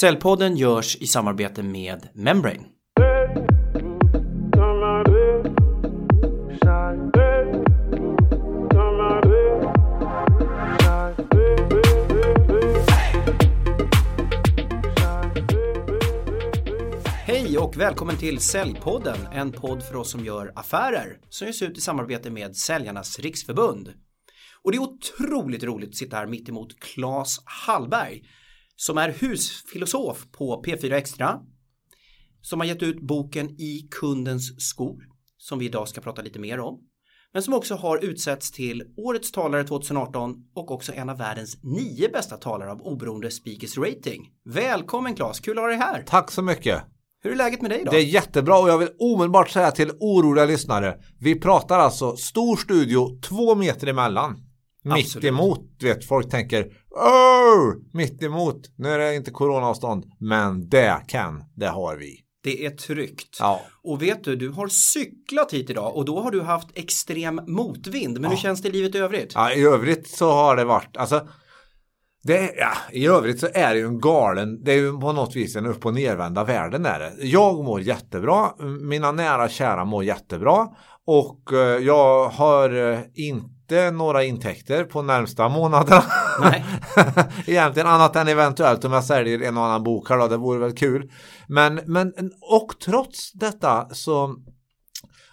[0.00, 2.60] Cellpodden görs i samarbete med Membrane.
[17.26, 21.78] Hej och välkommen till Säljpodden, en podd för oss som gör affärer som ges ut
[21.78, 23.88] i samarbete med Säljarnas Riksförbund.
[24.62, 28.22] Och det är otroligt roligt att sitta här mitt emot Claes Hallberg
[28.80, 31.40] som är husfilosof på P4 Extra
[32.42, 34.96] som har gett ut boken I kundens skor
[35.38, 36.80] som vi idag ska prata lite mer om
[37.32, 42.08] men som också har utsetts till Årets talare 2018 och också en av världens nio
[42.08, 44.30] bästa talare av oberoende speakers rating.
[44.44, 46.02] Välkommen Claes, kul att ha dig här!
[46.06, 46.82] Tack så mycket!
[47.22, 47.90] Hur är läget med dig då?
[47.90, 51.00] Det är jättebra och jag vill omedelbart säga till oroliga lyssnare.
[51.18, 54.49] Vi pratar alltså stor studio två meter emellan.
[54.84, 55.14] Absolut.
[55.14, 58.62] Mitt emot, vet folk tänker Åh, mitt emot.
[58.76, 62.16] Nu är det inte coronaavstånd, men det kan, det har vi.
[62.42, 63.36] Det är tryggt.
[63.40, 63.60] Ja.
[63.82, 68.14] Och vet du, du har cyklat hit idag och då har du haft extrem motvind.
[68.14, 68.28] Men ja.
[68.30, 69.32] hur känns det i livet i övrigt?
[69.34, 71.28] Ja, i övrigt så har det varit, alltså
[72.22, 75.36] det, ja, I övrigt så är det ju en galen, det är ju på något
[75.36, 77.26] vis en upp och nervända världen är det.
[77.26, 80.68] Jag mår jättebra, mina nära kära mår jättebra
[81.06, 83.00] och eh, jag har eh,
[83.70, 86.02] inte några intäkter på närmsta månaderna.
[86.40, 86.64] Nej.
[87.46, 90.58] Egentligen annat än eventuellt om jag säljer en och annan bok här då, det vore
[90.58, 91.10] väl kul.
[91.46, 94.36] Men, men och trots detta så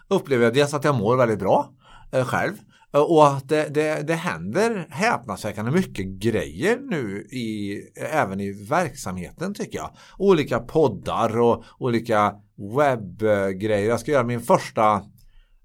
[0.10, 1.70] upplever jag dels att jag mår väldigt bra
[2.12, 2.54] eh, själv.
[2.92, 9.78] Och att det, det, det händer häpnadsväckande mycket grejer nu i, även i verksamheten tycker
[9.78, 9.90] jag.
[10.18, 12.34] Olika poddar och olika
[12.78, 13.90] webbgrejer.
[13.90, 15.02] Jag ska göra min första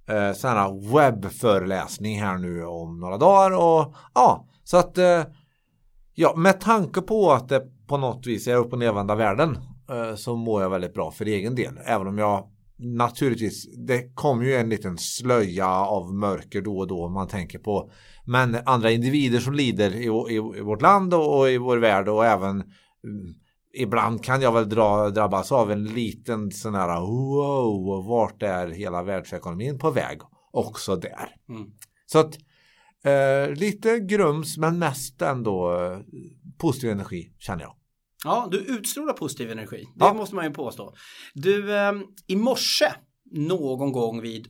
[0.09, 3.51] eh, sån här eh, webbföreläsning här nu om några dagar.
[3.51, 5.23] Och ja, så att eh,
[6.15, 9.59] ja, med tanke på att det på något vis är upp och nedvända världen
[9.91, 11.79] eh, så mår jag väldigt bra för egen del.
[11.85, 12.49] Även om jag
[12.83, 17.59] naturligtvis, det kommer ju en liten slöja av mörker då och då om man tänker
[17.59, 17.91] på.
[18.25, 22.09] Men andra individer som lider i, i, i vårt land och, och, i vår värld
[22.09, 23.35] och även mm,
[23.73, 29.03] ibland kan jag väl dra, drabbas av en liten sån här wow, vart är hela
[29.03, 30.21] världsekonomin på väg?
[30.51, 31.37] Också där.
[31.49, 31.71] Mm.
[32.07, 32.39] Så att
[33.05, 35.99] eh, lite grums men mest ändå eh,
[36.59, 37.75] positiv energi känner jag.
[38.25, 39.85] Ja, du utstrålar positiv energi.
[39.95, 40.15] Det ja.
[40.15, 40.95] måste man ju påstå.
[41.35, 41.93] Du, eh,
[42.27, 42.93] i morse
[43.33, 44.49] någon gång vid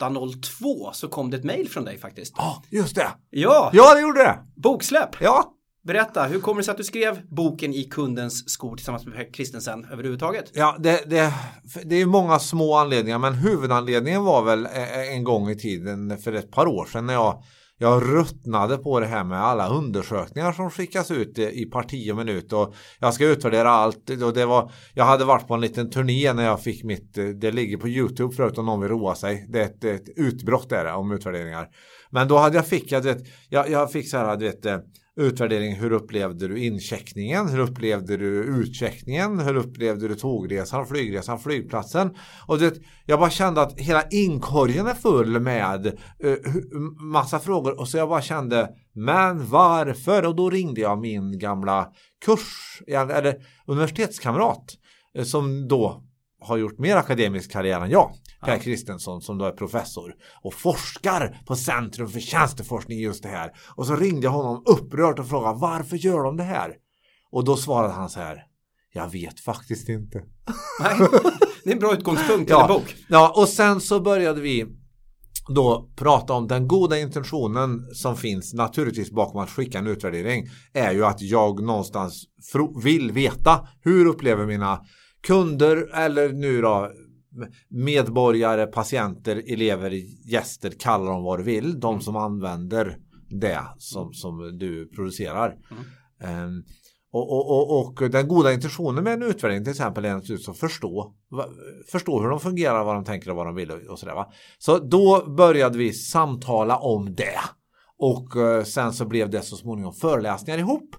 [0.00, 2.34] 8.02 så kom det ett mail från dig faktiskt.
[2.36, 3.08] Ja, just det.
[3.30, 4.38] Ja, ja det gjorde det.
[4.56, 5.16] Boksläpp.
[5.20, 5.54] Ja.
[5.88, 9.32] Berätta, hur kommer det sig att du skrev boken i kundens skor tillsammans med Per
[9.32, 10.50] Kristensen överhuvudtaget?
[10.54, 11.32] Ja, det, det,
[11.84, 16.18] det är många små anledningar, men huvudanledningen var väl eh, eh, en gång i tiden
[16.18, 17.42] för ett par år sedan när jag
[17.80, 22.52] jag ruttnade på det här med alla undersökningar som skickas ut i parti och minut
[22.52, 24.10] och jag ska utvärdera allt.
[24.10, 27.24] Och det var jag hade varit på en liten turné när jag fick mitt eh,
[27.24, 29.46] det ligger på Youtube förut om någon vill roa sig.
[29.48, 31.68] Det är ett, ett utbrott där om utvärderingar.
[32.10, 34.66] Men då hade jag fick jag, vet, jag, jag fick så här du vet
[35.18, 35.74] utvärdering.
[35.74, 37.48] Hur upplevde du incheckningen?
[37.48, 39.40] Hur upplevde du utcheckningen?
[39.40, 42.10] Hur upplevde du tågresan, flygresan, flygplatsen?
[42.46, 42.74] Och det,
[43.06, 45.86] jag bara kände att hela inkorgen är full med
[46.24, 46.36] uh,
[47.00, 50.26] massa frågor och så jag bara kände men varför?
[50.26, 51.88] Och då ringde jag min gamla
[52.24, 53.36] kurs eh, eller
[53.66, 54.64] universitetskamrat
[55.18, 56.04] eh, som då
[56.40, 58.10] har gjort mer akademisk karriär än jag.
[58.40, 58.58] Per ja.
[58.58, 63.50] Kristensson som då är professor och forskar på Centrum för tjänsteforskning just det här.
[63.76, 66.74] Och så ringde jag honom upprört och frågade varför gör de det här?
[67.30, 68.44] Och då svarade han så här.
[68.92, 70.18] Jag vet faktiskt inte.
[70.80, 70.98] Nej,
[71.64, 72.96] det är en bra utgångspunkt ja, en bok.
[73.08, 74.66] Ja, och sen så började vi
[75.48, 80.92] då prata om den goda intentionen som finns naturligtvis bakom att skicka en utvärdering är
[80.92, 82.24] ju att jag någonstans
[82.82, 84.80] vill veta hur upplever mina
[85.22, 86.90] kunder eller nu då
[87.68, 89.90] medborgare, patienter, elever,
[90.30, 91.80] gäster, kalla dem vad du vill.
[91.80, 92.98] De som använder
[93.30, 95.56] det som, som du producerar.
[96.20, 96.44] Mm.
[96.44, 96.64] Um,
[97.12, 100.58] och, och, och, och, den goda intentionen med en utvärdering till exempel är naturligtvis att
[100.58, 101.14] förstå,
[101.92, 104.14] förstå hur de fungerar, vad de tänker och vad de vill och sådär.
[104.14, 104.32] Va?
[104.58, 107.40] Så då började vi samtala om det.
[107.98, 110.96] Och uh, sen så blev det så småningom föreläsningar ihop.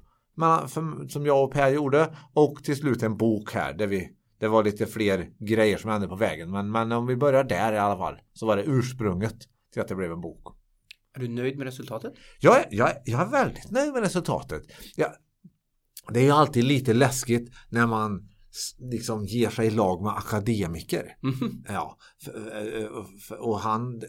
[1.09, 2.15] Som jag och Per gjorde.
[2.33, 4.09] Och till slut en bok här där vi
[4.39, 6.51] det var lite fler grejer som hände på vägen.
[6.51, 8.15] Men, men om vi börjar där i alla fall.
[8.33, 9.37] Så var det ursprunget
[9.73, 10.55] till att det blev en bok.
[11.15, 12.13] Är du nöjd med resultatet?
[12.39, 14.63] Jag, jag, jag är väldigt nöjd med resultatet.
[14.95, 15.11] Jag,
[16.09, 18.29] det är ju alltid lite läskigt när man
[18.79, 21.17] liksom ger sig i lag med akademiker.
[21.23, 21.63] Mm.
[21.67, 21.97] Ja,
[23.39, 23.99] och han,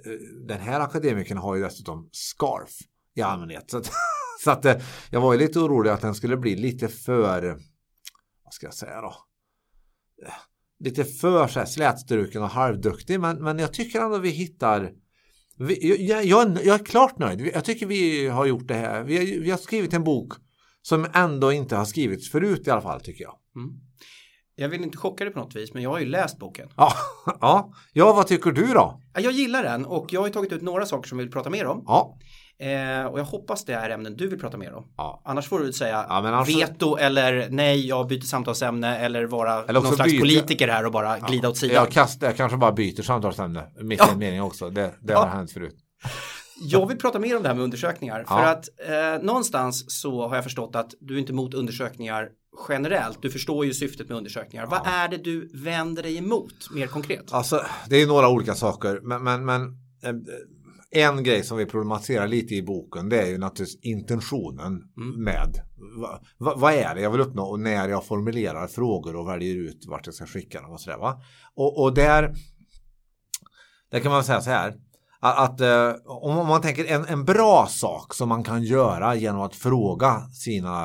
[0.46, 2.70] den här akademikern har ju dessutom scarf
[3.14, 3.70] i allmänhet.
[3.70, 3.90] Så att,
[4.44, 7.42] så att jag var ju lite orolig att den skulle bli lite för
[8.44, 9.14] vad ska jag säga då,
[10.78, 14.92] lite för så här, slätstruken och halvduktig men, men jag tycker ändå vi hittar
[15.58, 17.50] vi, jag, jag, jag, är klart nöjd.
[17.54, 19.02] Jag tycker vi har gjort det här.
[19.02, 20.32] Vi har, vi har skrivit en bok
[20.82, 23.34] som ändå inte har skrivits förut i alla fall tycker jag.
[23.56, 23.70] Mm.
[24.54, 26.68] Jag vill inte chocka dig på något vis men jag har ju läst boken.
[26.76, 26.92] Ja,
[27.40, 27.72] ja.
[27.92, 29.02] ja vad tycker du då?
[29.14, 31.66] Jag gillar den och jag har tagit ut några saker som vi vill prata mer
[31.66, 31.84] om.
[31.86, 32.18] Ja.
[32.60, 34.84] Eh, och jag hoppas det är ämnen du vill prata mer om.
[34.96, 35.22] Ja.
[35.24, 36.48] Annars får du säga ja, annars...
[36.48, 40.20] veto eller nej, jag byter samtalsämne eller vara eller någon slags byter...
[40.20, 41.50] politiker här och bara glida ja.
[41.50, 41.74] åt sidan.
[41.74, 44.70] Jag, kastar, jag kanske bara byter samtalsämne mitt i en mening också.
[44.70, 45.76] Det, det har hänt förut.
[46.62, 48.24] Jag vill prata mer om det här med undersökningar.
[48.28, 52.28] För att eh, någonstans så har jag förstått att du är inte emot undersökningar
[52.68, 53.22] generellt.
[53.22, 54.66] Du förstår ju syftet med undersökningar.
[54.66, 57.32] Vad är det du vänder dig emot mer konkret?
[57.32, 59.00] Alltså, det är några olika saker.
[59.02, 59.62] Men, men, men
[60.02, 60.12] eh,
[60.90, 65.24] en grej som vi problematiserar lite i boken det är ju naturligtvis intentionen mm.
[65.24, 65.60] med
[66.00, 69.56] vad va, va är det jag vill uppnå och när jag formulerar frågor och väljer
[69.56, 71.22] ut vart jag ska skicka dem och sådär va.
[71.54, 72.34] Och, och där,
[73.90, 74.74] där kan man säga så här
[75.20, 79.40] att, att eh, om man tänker en, en bra sak som man kan göra genom
[79.40, 80.84] att fråga sina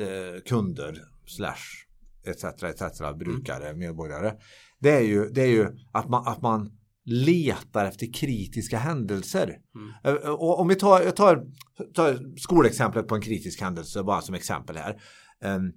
[0.00, 1.84] eh, kunder slash
[2.26, 2.44] etc.
[2.44, 3.00] etc.
[3.18, 3.78] brukare, mm.
[3.78, 4.32] medborgare.
[4.78, 6.70] Det är ju, det är ju att, man, att man
[7.04, 9.58] letar efter kritiska händelser.
[9.74, 10.16] Mm.
[10.24, 11.46] Eh, och om vi tar, jag tar,
[11.94, 15.00] tar skolexemplet på en kritisk händelse bara som exempel här.
[15.44, 15.72] Ehm,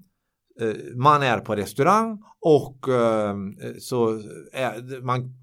[0.62, 4.22] eh, man är på restaurang och ehm, så
[4.54, 5.34] är, man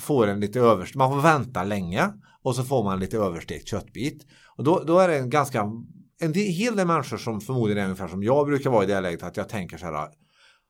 [0.00, 2.12] får en lite överst, man får vänta länge
[2.42, 4.26] och så får man lite överstekt köttbit.
[4.56, 5.70] Och då, då är det en ganska,
[6.20, 9.22] en hel del människor som förmodligen är ungefär som jag brukar vara i det läget
[9.22, 10.08] att jag tänker så här.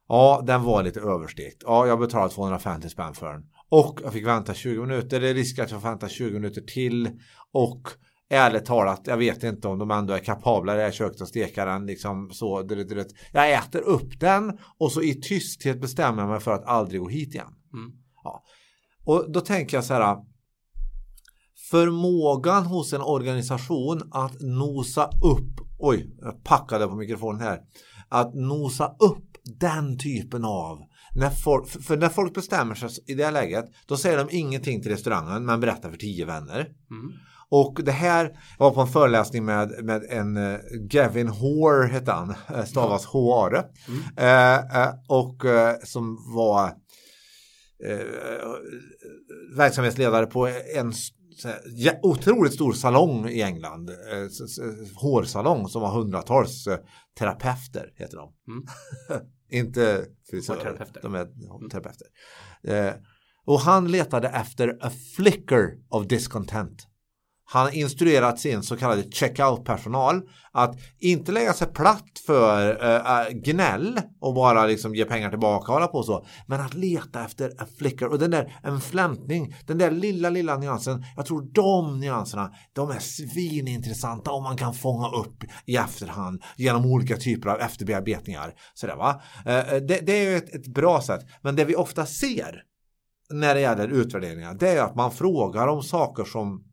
[0.09, 1.63] Ja, den var lite överstekt.
[1.67, 3.43] Ja, jag betalade 250 spänn för den.
[3.75, 5.21] Och jag fick vänta 20 minuter.
[5.21, 7.11] Det är risk att jag får vänta 20 minuter till.
[7.53, 7.89] Och
[8.31, 11.29] ärligt talat, jag vet inte om de ändå är kapabla i det här köket att
[11.29, 12.63] steka den liksom så.
[12.63, 13.07] Det, det.
[13.33, 17.09] Jag äter upp den och så i tysthet bestämmer jag mig för att aldrig gå
[17.09, 17.55] hit igen.
[17.73, 17.93] Mm.
[18.25, 18.43] Ja.
[19.05, 20.17] Och då tänker jag så här.
[21.71, 27.61] Förmågan hos en organisation att nosa upp, oj, jag packade på mikrofonen här,
[28.09, 30.79] att nosa upp den typen av
[31.15, 34.91] när folk, för när folk bestämmer sig i det läget då säger de ingenting till
[34.91, 36.61] restaurangen men berättar för tio vänner.
[36.91, 37.13] Mm.
[37.49, 40.59] Och det här var på en föreläsning med, med en uh,
[40.91, 43.65] Gavin Hoare hette han, eh, stavas H-A-R.
[43.89, 44.01] Mm.
[44.01, 45.43] Uh, uh, och
[45.85, 46.73] som var
[49.57, 50.93] verksamhetsledare på en
[52.03, 53.91] otroligt stor salong i England.
[54.95, 56.69] hårsalong som har hundratals
[57.19, 58.33] terapeuter heter de.
[58.49, 58.67] Mm.
[59.49, 60.87] Inte frisörer.
[61.03, 62.07] De är terapeuter.
[62.63, 62.95] Eh,
[63.45, 66.89] och han letade efter a flicker of discontent.
[67.47, 74.01] Han har instruerat sin så kallade checkout-personal att inte lägga sig platt för äh, gnäll
[74.21, 76.27] och bara liksom ge pengar tillbaka och hålla på så.
[76.47, 80.57] Men att leta efter en flicker och den där en flämtning, den där lilla, lilla
[80.57, 81.05] nyansen.
[81.17, 86.87] Jag tror de nyanserna, de är svinintressanta om man kan fånga upp i efterhand genom
[86.87, 88.55] olika typer av efterbearbetningar.
[88.75, 89.23] Sådär, va?
[89.47, 91.21] Äh, det, det, är ju ett, ett bra sätt.
[91.43, 92.63] Men det vi ofta ser
[93.31, 96.65] när det gäller utvärderingar, det är att man frågar om saker som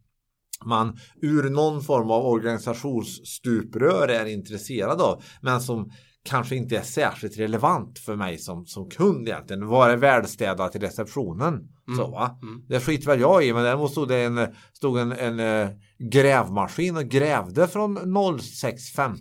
[0.65, 5.91] man ur någon form av organisationsstuprör är intresserad av men som
[6.23, 9.67] kanske inte är särskilt relevant för mig som, som kund egentligen.
[9.67, 11.53] Var är välstädat i receptionen?
[11.53, 11.97] Mm.
[11.97, 12.39] Så, va?
[12.41, 12.61] Mm.
[12.67, 15.69] Det skiter väl jag i men däremot stod det en, stod en, en, eh,
[16.11, 19.17] grävmaskin och grävde från 06.15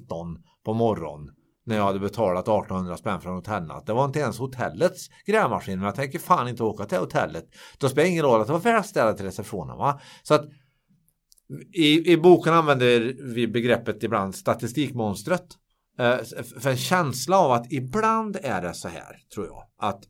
[0.65, 1.35] på morgonen
[1.67, 3.87] när jag hade betalat 1800 spänn för en hotellnatt.
[3.87, 7.45] Det var inte ens hotellets grävmaskin men jag tänker fan inte åka till hotellet.
[7.79, 9.77] Då spelar det ingen roll att det var välstädat i receptionen.
[9.77, 10.01] Va?
[10.23, 10.45] Så att
[11.73, 15.47] i, I boken använder vi begreppet ibland statistikmonstret.
[15.99, 16.17] Eh,
[16.61, 20.03] för en känsla av att ibland är det så här, tror jag, att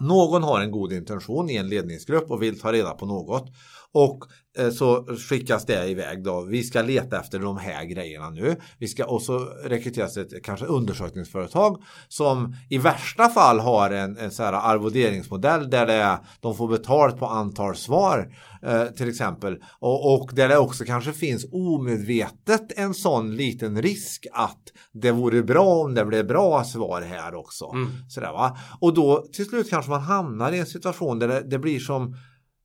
[0.00, 3.52] någon har en god intention i en ledningsgrupp och vill ta reda på något.
[3.94, 4.24] Och
[4.58, 6.40] eh, så skickas det iväg då.
[6.40, 8.56] Vi ska leta efter de här grejerna nu.
[8.78, 14.30] Vi ska, och så rekryteras ett kanske undersökningsföretag som i värsta fall har en, en
[14.30, 19.62] så här arvoderingsmodell där det är, de får betalt på antal svar eh, till exempel.
[19.78, 25.42] Och, och där det också kanske finns omedvetet en sån liten risk att det vore
[25.42, 27.70] bra om det blev bra svar här också.
[27.74, 27.90] Mm.
[28.08, 28.58] Sådär, va?
[28.80, 32.16] Och då till slut kanske man hamnar i en situation där det, det blir som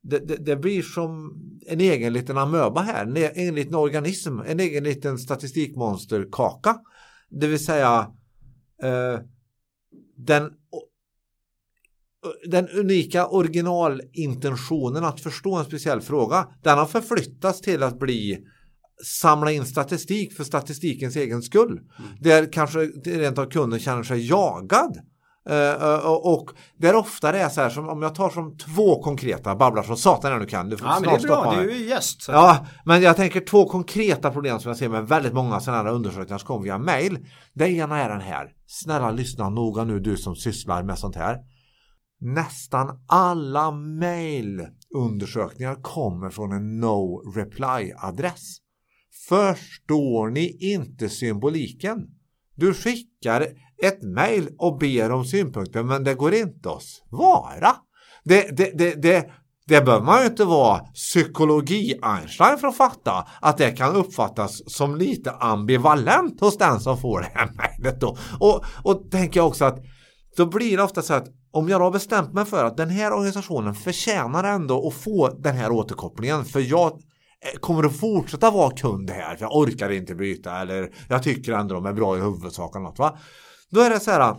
[0.03, 1.33] det, det, det, blir som
[1.67, 6.77] en egen liten amöba här, en egen liten organism, en egen liten statistikmonsterkaka.
[7.29, 8.11] Det vill säga
[8.83, 9.19] eh,
[10.17, 10.51] den,
[12.49, 18.45] den unika originalintentionen att förstå en speciell fråga, den har förflyttats till att bli
[19.05, 21.71] samla in statistik för statistikens egen skull.
[21.71, 22.11] Mm.
[22.19, 24.97] Där kanske rent av kunden känner sig jagad.
[25.49, 29.55] Uh, och där ofta det är så här som om jag tar som två konkreta
[29.55, 30.69] babblar som satan jag nu kan.
[30.69, 32.21] Du får ja men det är bra, du är ju gäst.
[32.21, 32.31] Så.
[32.31, 35.89] Ja, men jag tänker två konkreta problem som jag ser med väldigt många sådana här
[35.89, 37.27] undersökningar som kommer via mail.
[37.53, 38.49] Det ena är den här.
[38.67, 41.37] Snälla lyssna noga nu du som sysslar med sånt här.
[42.19, 48.57] Nästan alla mailundersökningar kommer från en no reply adress.
[49.29, 52.07] Förstår ni inte symboliken?
[52.55, 53.47] Du skickar
[53.83, 57.75] ett mejl och ber om synpunkter men det går inte att svara.
[58.23, 59.31] Det, det, det, det,
[59.67, 64.95] det behöver man ju inte vara psykologi-Einstein för att fatta att det kan uppfattas som
[64.95, 68.17] lite ambivalent hos den som får det här mejlet då.
[68.39, 69.79] Och, och tänker jag också att
[70.37, 73.13] då blir det ofta så att om jag har bestämt mig för att den här
[73.13, 78.71] organisationen förtjänar ändå att få den här återkopplingen för jag eh, kommer att fortsätta vara
[78.75, 82.21] kund här för jag orkar inte byta eller jag tycker ändå de är bra i
[82.21, 83.17] huvudsak eller något va.
[83.73, 84.35] Då är det så här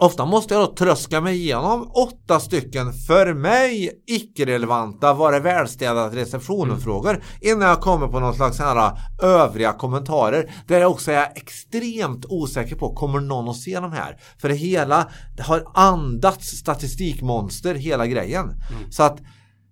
[0.00, 6.14] Ofta måste jag då tröska mig igenom åtta stycken för mig icke-relevanta var det välstädat
[6.14, 7.22] receptionen-frågor mm.
[7.40, 12.76] innan jag kommer på någon slags här övriga kommentarer där jag också är extremt osäker
[12.76, 14.16] på kommer någon att se de här?
[14.40, 18.44] För det hela det har andats statistikmonster hela grejen.
[18.44, 18.90] Mm.
[18.90, 19.18] Så att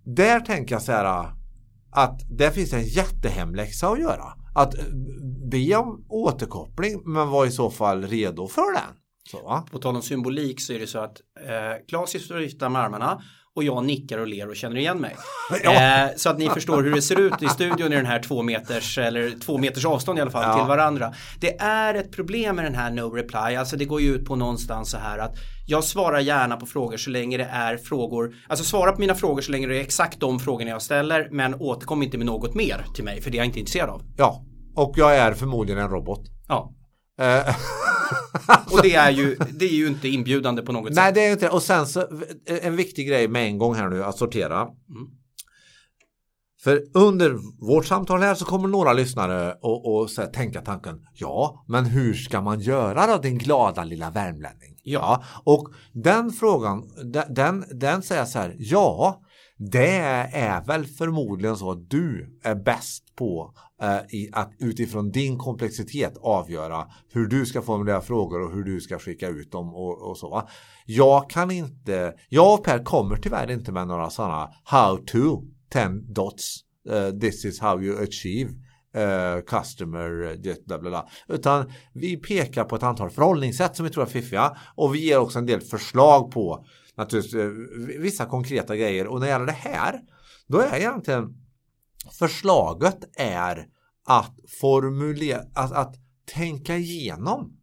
[0.05, 1.29] där tänker jag så här
[1.91, 4.33] att det finns en jättehemläxa att göra.
[4.55, 4.75] Att
[5.51, 8.95] be om återkoppling men var i så fall redo för den.
[9.31, 13.23] Så, På tal om symbolik så är det så att eh, Claes viftar med armarna
[13.57, 15.17] och jag nickar och ler och känner igen mig.
[15.65, 16.05] ja.
[16.05, 18.43] eh, så att ni förstår hur det ser ut i studion i den här två
[18.43, 20.59] meters eller två meters avstånd i alla fall ja.
[20.59, 21.15] till varandra.
[21.41, 24.37] Det är ett problem med den här no reply, alltså det går ju ut på
[24.37, 25.37] någonstans så här att
[25.67, 29.43] jag svarar gärna på frågor så länge det är frågor, alltså svara på mina frågor
[29.43, 32.85] så länge det är exakt de frågorna jag ställer men återkom inte med något mer
[32.95, 34.03] till mig för det är jag inte intresserad av.
[34.17, 34.45] Ja,
[34.77, 36.21] och jag är förmodligen en robot.
[36.49, 36.73] Ja.
[37.21, 37.57] Eh,
[38.73, 40.97] och det är, ju, det är ju inte inbjudande på något sätt.
[40.97, 42.07] Nej, det är inte Och sen så
[42.47, 44.61] en viktig grej med en gång här nu att sortera.
[44.63, 45.09] Mm.
[46.67, 51.65] För under vårt samtal här så kommer några lyssnare och, och så tänka tanken Ja,
[51.69, 54.77] men hur ska man göra då din glada lilla värmlänning?
[54.83, 56.83] Ja, ja och den frågan
[57.29, 59.21] den, den, säger så här Ja,
[59.59, 59.99] det
[60.33, 66.17] är väl förmodligen så att du är bäst på Eh, i, att utifrån din komplexitet
[66.21, 70.19] avgöra hur du ska formulera frågor och hur du ska skicka ut dem och, och
[70.19, 70.49] så.
[70.87, 75.43] Jag kan inte, jag och Per kommer tyvärr inte med några sådana how to
[75.73, 76.61] 10 dots.
[76.91, 78.51] Uh, this is how you achieve
[78.97, 81.09] uh, customer bla, bla, bla.
[81.29, 85.19] Utan vi pekar på ett antal förhållningssätt som vi tror är fiffiga och vi ger
[85.19, 86.67] också en del förslag på
[86.97, 87.41] naturligtvis
[87.99, 89.07] vissa konkreta grejer.
[89.07, 90.01] Och när det gäller det här,
[90.47, 91.46] då är egentligen
[92.13, 93.67] förslaget är
[94.07, 95.95] att formulera, att, att
[96.35, 97.61] tänka igenom.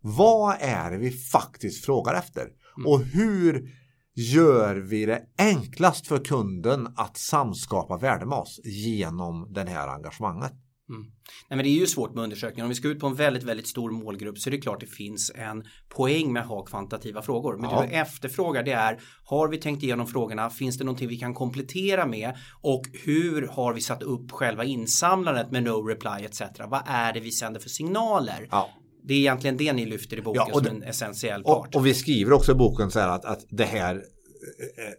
[0.00, 2.42] Vad är det vi faktiskt frågar efter?
[2.76, 2.86] Mm.
[2.86, 3.70] Och hur
[4.14, 10.52] gör vi det enklast för kunden att samskapa värde med oss genom det här engagemanget?
[10.88, 11.02] Mm.
[11.48, 12.64] Nej, men det är ju svårt med undersökningar.
[12.64, 14.86] Om vi ska ut på en väldigt, väldigt stor målgrupp så är det klart det
[14.86, 17.56] finns en poäng med att ha kvantitativa frågor.
[17.56, 17.80] Men ja.
[17.80, 20.50] det du efterfrågar det är har vi tänkt igenom frågorna?
[20.50, 22.36] Finns det någonting vi kan komplettera med?
[22.62, 26.42] Och hur har vi satt upp själva insamlandet med no reply etc.
[26.68, 28.48] Vad är det vi sänder för signaler?
[28.50, 28.70] Ja.
[29.08, 31.74] Det är egentligen det ni lyfter i boken ja, som en essentiell part.
[31.74, 34.92] Och, och, vi skriver också i boken så här att, att det här eh, eh,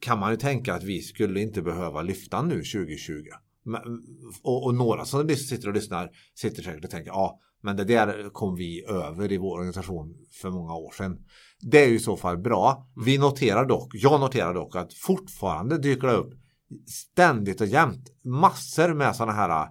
[0.00, 3.12] kan man ju tänka att vi skulle inte behöva lyfta nu 2020.
[4.42, 8.30] Och, och, några som sitter och lyssnar sitter säkert och tänker ja men det där
[8.32, 11.18] kom vi över i vår organisation för många år sedan.
[11.60, 12.88] Det är ju i så fall bra.
[13.04, 16.34] Vi noterar dock, jag noterar dock att fortfarande dyker det upp
[16.86, 19.68] ständigt och jämt massor med sådana här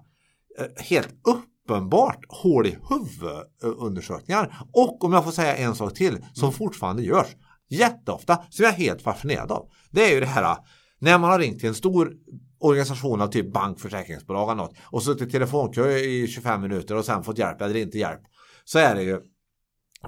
[0.60, 4.58] eh, helt uppenbart hål i huvudundersökningar.
[4.72, 6.54] Och om jag får säga en sak till som mm.
[6.54, 7.36] fortfarande görs
[7.70, 9.70] jätteofta som jag är helt fascinerad av.
[9.92, 10.58] Det är ju det här
[11.00, 12.14] när man har ringt till en stor
[12.64, 17.06] organisation av typ bank, försäkringsbolag och något och suttit i telefonkö i 25 minuter och
[17.06, 18.22] sen fått hjälp eller inte hjälp
[18.64, 19.22] så är det ju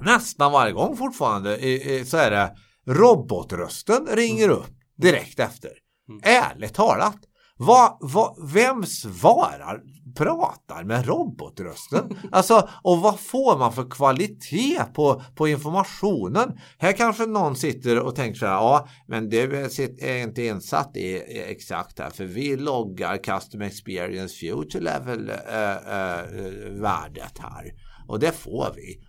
[0.00, 1.58] nästan varje gång fortfarande
[2.06, 5.70] så är det robotrösten ringer upp direkt efter.
[6.08, 6.20] Mm.
[6.24, 7.18] Ärligt talat.
[7.58, 9.80] Va, va, vem svarar,
[10.16, 12.18] pratar med robotrösten?
[12.32, 16.58] Alltså, och vad får man för kvalitet på, på informationen?
[16.78, 21.16] Här kanske någon sitter och tänker så här, ja, men det är inte insatt i
[21.50, 26.24] exakt här, för vi loggar Custom Experience Future Level äh, äh,
[26.70, 27.72] värdet här.
[28.08, 29.00] Och det får vi.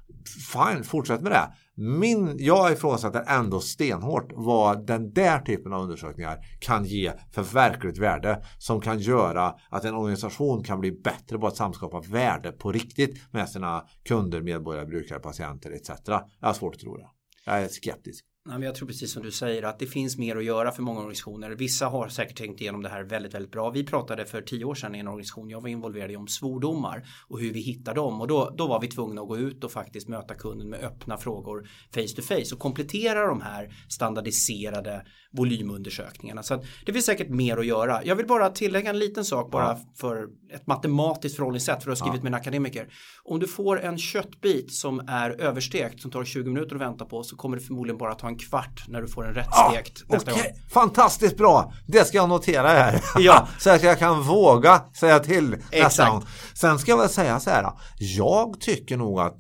[0.54, 1.54] Fine, fortsätt med det.
[1.80, 7.98] Min, jag ifrågasätter ändå stenhårt vad den där typen av undersökningar kan ge för verkligt
[7.98, 12.72] värde som kan göra att en organisation kan bli bättre på att samskapa värde på
[12.72, 15.90] riktigt med sina kunder, medborgare, brukare, patienter etc.
[16.08, 17.08] Jag har svårt att tro det.
[17.46, 18.26] Jag är skeptisk.
[18.50, 21.00] Nej, jag tror precis som du säger att det finns mer att göra för många
[21.00, 21.50] organisationer.
[21.50, 23.70] Vissa har säkert tänkt igenom det här väldigt, väldigt bra.
[23.70, 27.08] Vi pratade för tio år sedan i en organisation jag var involverad i om svordomar
[27.28, 29.72] och hur vi hittar dem och då, då var vi tvungna att gå ut och
[29.72, 36.44] faktiskt möta kunden med öppna frågor face to face och komplettera de här standardiserade volymundersökningarna.
[36.44, 38.06] Så det finns säkert mer att göra.
[38.06, 39.80] Jag vill bara tillägga en liten sak bara ja.
[39.96, 42.24] för ett matematiskt förhållningssätt för att ha skrivit ja.
[42.24, 42.88] med en akademiker.
[43.24, 47.24] Om du får en köttbit som är överstekt som tar 20 minuter att vänta på
[47.24, 50.16] så kommer det förmodligen bara ta en kvart när du får en rätt stekt ja,
[50.16, 50.44] nästa okay.
[50.44, 50.52] gång.
[50.70, 51.74] Fantastiskt bra!
[51.88, 53.04] Det ska jag notera här.
[53.20, 53.48] Ja.
[53.60, 56.24] så att jag kan våga säga till nästa gång.
[56.54, 57.72] Sen ska jag väl säga så här.
[58.00, 59.38] Jag tycker nog att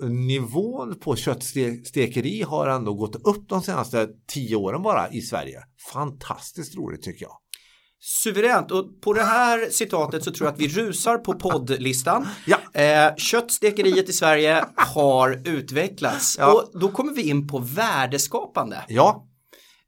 [0.00, 5.62] nivån på köttstekeri har ändå gått upp de senaste tio åren bara i Sverige.
[5.92, 7.36] Fantastiskt roligt tycker jag.
[8.06, 12.28] Suveränt och på det här citatet så tror jag att vi rusar på poddlistan.
[12.46, 12.80] Ja.
[12.80, 16.52] Eh, köttstekeriet i Sverige har utvecklats ja.
[16.52, 18.84] och då kommer vi in på värdeskapande.
[18.88, 19.26] Ja.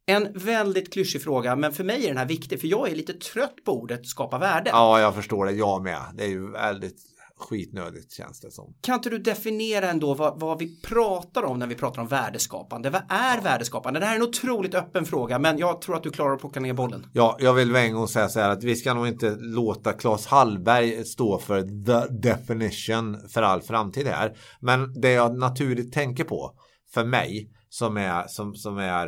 [0.07, 3.13] En väldigt klyschig fråga men för mig är den här viktig för jag är lite
[3.13, 4.71] trött på ordet skapa värde.
[4.71, 5.53] Ja, jag förstår det.
[5.53, 6.01] Jag med.
[6.15, 8.75] Det är ju väldigt skitnödigt känns det som.
[8.81, 12.91] Kan inte du definiera ändå vad, vad vi pratar om när vi pratar om värdeskapande?
[12.91, 14.01] Vad är värdeskapande?
[14.01, 16.61] Det här är en otroligt öppen fråga men jag tror att du klarar att plocka
[16.61, 17.07] ner bollen.
[17.13, 20.27] Ja, jag vill en gång säga så här att vi ska nog inte låta Claes
[20.27, 24.37] Hallberg stå för the definition för all framtid här.
[24.61, 26.55] Men det jag naturligt tänker på
[26.95, 29.07] för mig som är som, som är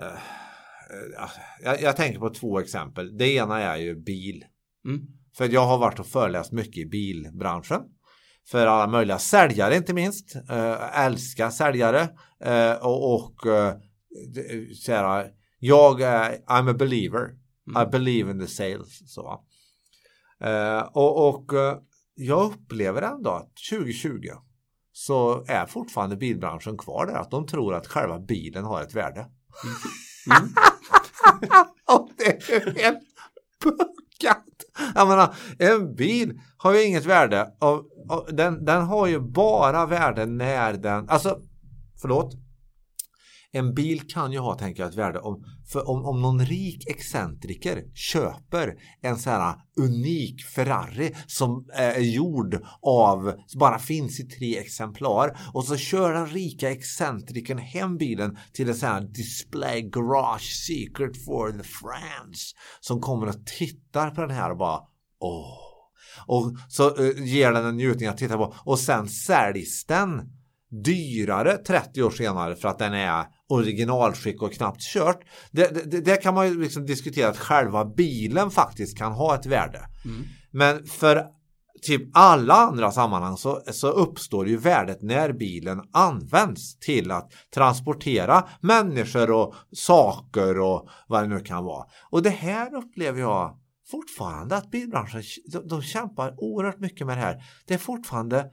[0.00, 0.18] uh,
[1.62, 3.18] jag, jag, tänker på två exempel.
[3.18, 4.44] Det ena är ju bil.
[4.84, 5.19] Mm.
[5.36, 7.80] För jag har varit och föreläst mycket i bilbranschen.
[8.50, 10.36] För alla möjliga säljare inte minst.
[10.50, 12.08] Äh, älskar säljare.
[12.44, 13.74] Äh, och och äh,
[14.74, 17.30] så här, jag är I'm a believer.
[17.68, 17.82] Mm.
[17.82, 19.12] I believe in the sales.
[19.14, 19.44] Så.
[20.40, 21.52] Äh, och, och
[22.14, 24.10] jag upplever ändå att 2020
[24.92, 27.14] så är fortfarande bilbranschen kvar där.
[27.14, 29.20] Att de tror att själva bilen har ett värde.
[30.30, 30.38] Mm.
[30.40, 30.54] Mm.
[31.96, 33.00] och det är helt.
[34.94, 37.50] Jag menar, en bil har ju inget värde.
[37.58, 41.38] Och, och den, den har ju bara värde när den, alltså,
[42.00, 42.34] förlåt.
[43.52, 46.90] En bil kan ju ha, tänker jag, ett värde om, för om, om någon rik
[46.90, 54.20] excentriker köper en sån här unik Ferrari som eh, är gjord av, som bara finns
[54.20, 59.00] i tre exemplar och så kör den rika excentrikern hem bilen till en sån här
[59.00, 64.80] display garage secret for the friends som kommer och tittar på den här och bara
[65.20, 65.70] åh.
[66.26, 70.39] Och så uh, ger den en njutning att titta på och sen säljs den
[70.70, 75.20] dyrare 30 år senare för att den är originalskick och knappt kört.
[75.50, 79.46] Det, det, det kan man ju liksom diskutera att själva bilen faktiskt kan ha ett
[79.46, 79.80] värde.
[80.04, 80.24] Mm.
[80.50, 81.24] Men för
[81.82, 88.48] typ alla andra sammanhang så, så uppstår ju värdet när bilen används till att transportera
[88.60, 91.86] människor och saker och vad det nu kan vara.
[92.10, 93.56] Och det här upplever jag
[93.90, 97.42] fortfarande att bilbranschen de, de kämpar oerhört mycket med det här.
[97.66, 98.50] Det är fortfarande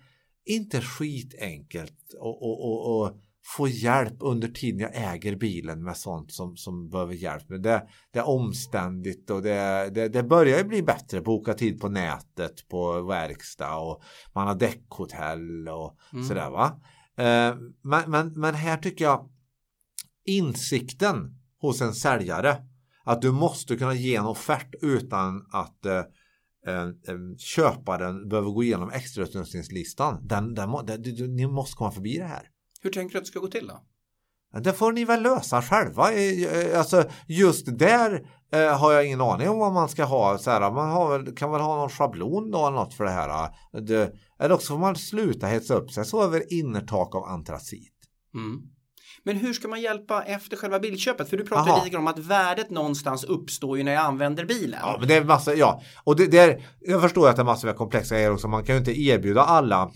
[0.47, 3.17] inte skitenkelt och, och, och, och
[3.55, 7.43] få hjälp under tiden jag äger bilen med sånt som, som behöver hjälp.
[7.49, 11.21] Men det, det är omständigt och det, det, det börjar ju bli bättre.
[11.21, 14.03] Boka tid på nätet på verkstad och
[14.35, 16.25] man har däckhotell och mm.
[16.25, 16.79] sådär va.
[17.17, 19.29] Eh, men, men, men här tycker jag
[20.25, 22.57] insikten hos en säljare
[23.03, 26.01] att du måste kunna ge en offert utan att eh,
[27.37, 30.27] köparen behöver gå igenom extrautrustningslistan.
[30.27, 32.49] Den, den, den, ni måste komma förbi det här.
[32.81, 33.83] Hur tänker du att det ska gå till då?
[34.59, 36.09] Det får ni väl lösa själva.
[36.75, 40.37] Alltså, just där eh, har jag ingen aning om vad man ska ha.
[40.37, 43.49] Så här, man har kan väl ha någon schablon då eller något för det här.
[43.81, 47.93] Det, eller också får man sluta hetsa upp sig så över innertak av antracit.
[48.33, 48.61] Mm.
[49.27, 51.29] Men hur ska man hjälpa efter själva bilköpet?
[51.29, 51.77] För du pratar Aha.
[51.77, 54.79] lite grann om att värdet någonstans uppstår ju när jag använder bilen.
[54.83, 55.81] Ja, men det är massa, ja.
[56.03, 58.47] Och det, det är, jag förstår att det är massor med komplexa grejer också.
[58.47, 59.91] Man kan ju inte erbjuda alla.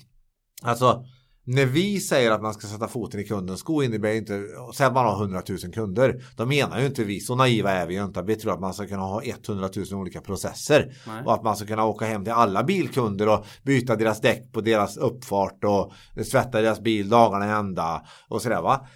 [0.64, 1.06] Alltså
[1.44, 4.94] när vi säger att man ska sätta foten i kundens sko innebär inte, säg att
[4.94, 8.04] man har 100 000 kunder, då menar ju inte vi, så naiva är vi ju
[8.04, 11.24] inte, vi tror att man ska kunna ha 100 000 olika processer Nej.
[11.26, 14.62] och att man ska kunna åka hem till alla bilkunder och byta deras däck på
[14.62, 15.92] deras uppfart och
[16.32, 18.88] tvätta deras bil dagarna ända och sådär va.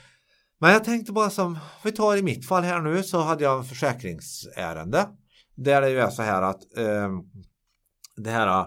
[0.59, 3.57] Men jag tänkte bara som, vi tar i mitt fall här nu så hade jag
[3.57, 5.07] en försäkringsärende
[5.55, 7.09] där det ju är så här att eh,
[8.17, 8.65] det här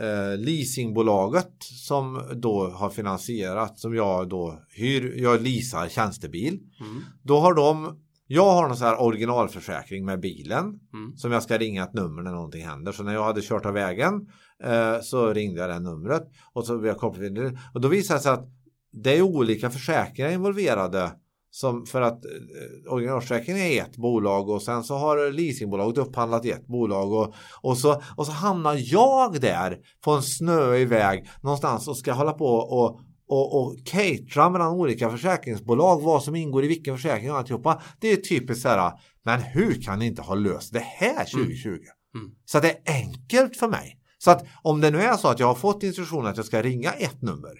[0.00, 6.60] eh, leasingbolaget som då har finansierat, som jag då hyr, jag leasar tjänstebil.
[6.80, 7.02] Mm.
[7.22, 11.16] Då har de, jag har någon sån här originalförsäkring med bilen Mm.
[11.16, 12.92] som jag ska ringa ett nummer när någonting händer.
[12.92, 14.28] Så när jag hade kört av vägen
[14.64, 17.58] eh, så ringde jag det numret och så blev jag kopplad till det.
[17.74, 18.48] Och då visade det sig att
[18.96, 21.10] det är olika försäkringar involverade.
[21.50, 26.50] Som för att eh, originalförsäkringen är ett bolag och sen så har leasingbolaget upphandlat i
[26.50, 31.88] ett bolag och, och, så, och så hamnar jag där på en snöig väg någonstans
[31.88, 36.68] och ska hålla på och och, och catera mellan olika försäkringsbolag vad som ingår i
[36.68, 37.82] vilken försäkring och alltihopa.
[38.00, 38.92] Det är typiskt så här,
[39.24, 41.68] men hur kan ni inte ha löst det här 2020?
[41.68, 42.30] Mm.
[42.44, 43.98] Så att det är enkelt för mig.
[44.18, 46.62] Så att om det nu är så att jag har fått instruktioner att jag ska
[46.62, 47.52] ringa ett nummer,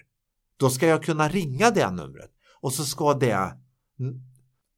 [0.57, 3.57] då ska jag kunna ringa det numret och så ska det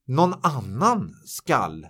[0.07, 1.87] någon annan skall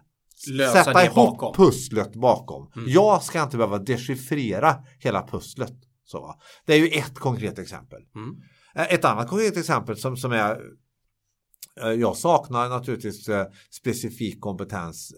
[0.47, 1.53] Lösa sätta ihop bakom.
[1.53, 2.71] pusslet bakom.
[2.75, 2.89] Mm.
[2.89, 5.73] Jag ska inte behöva dechiffrera hela pusslet.
[6.03, 8.01] Så, det är ju ett konkret exempel.
[8.15, 8.35] Mm.
[8.75, 10.61] Eh, Ett annat konkret exempel som, som är
[11.81, 15.13] eh, jag saknar naturligtvis eh, specifik kompetens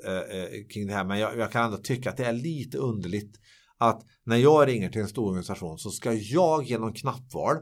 [0.74, 3.40] kring det här men jag, jag kan ändå tycka att det är lite underligt
[3.78, 7.58] att när jag ringer till en stor organisation så ska jag genom knappval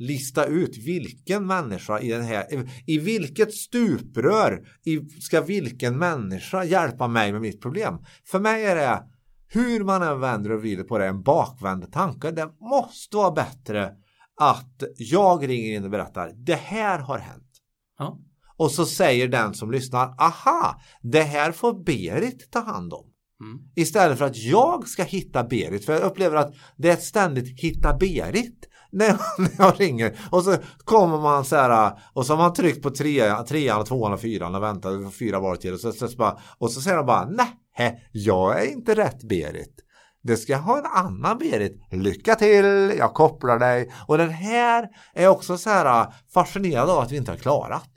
[0.00, 2.46] lista ut vilken människa i den här,
[2.86, 7.98] i, vilket stuprör i, ska vilken människa hjälpa mig med mitt problem.
[8.24, 9.02] För mig är det
[9.48, 12.30] hur man än vänder och vrider på det en bakvänd tanke.
[12.30, 13.92] Det måste vara bättre
[14.40, 17.50] att jag ringer in och berättar det här har hänt.
[17.98, 18.18] Ja.
[18.56, 23.06] Och så säger den som lyssnar aha, det här får Berit ta hand om.
[23.40, 23.58] Mm.
[23.74, 25.84] Istället för att jag ska hitta Berit.
[25.84, 28.69] För jag upplever att det är ett ständigt hitta Berit.
[28.92, 30.18] När jag, när jag ringer.
[30.30, 31.92] Och så kommer man så här.
[32.12, 35.56] Och så har man tryckt på trean, trean tvåan och fyran och väntar fyra var
[35.56, 35.72] till.
[35.72, 39.22] Och så, så, så bara, och så säger de bara nej, jag är inte rätt
[39.22, 39.74] Berit.
[40.22, 41.80] Det ska ha en annan Berit.
[41.90, 43.92] Lycka till, jag kopplar dig.
[44.06, 47.90] Och den här är också så här fascinerad av att vi inte har klarat.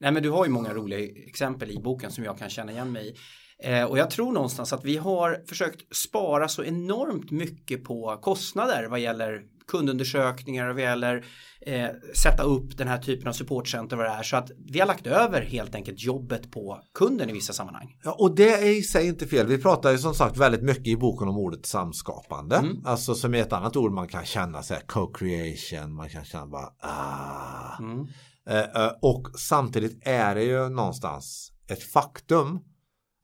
[0.00, 2.92] Nej men du har ju många roliga exempel i boken som jag kan känna igen
[2.92, 3.14] mig i.
[3.58, 8.86] Eh, och jag tror någonstans att vi har försökt spara så enormt mycket på kostnader
[8.90, 11.24] vad gäller kundundersökningar och vad gäller
[11.60, 14.22] eh, sätta upp den här typen av supportcenter vad det är.
[14.22, 17.96] Så att vi har lagt över helt enkelt jobbet på kunden i vissa sammanhang.
[18.04, 19.46] Ja, och det är i sig inte fel.
[19.46, 22.56] Vi pratar ju som sagt väldigt mycket i boken om ordet samskapande.
[22.56, 22.76] Mm.
[22.84, 25.94] Alltså som är ett annat ord man kan känna så här co-creation.
[25.94, 27.78] Man kan känna bara ah.
[27.78, 28.06] Mm.
[28.48, 32.60] Eh, eh, och samtidigt är det ju någonstans ett faktum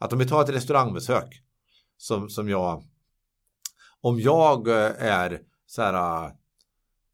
[0.01, 1.43] att om vi tar ett restaurangbesök
[1.97, 2.85] som, som jag
[4.01, 5.41] om jag eh, är
[5.73, 6.33] så här eh,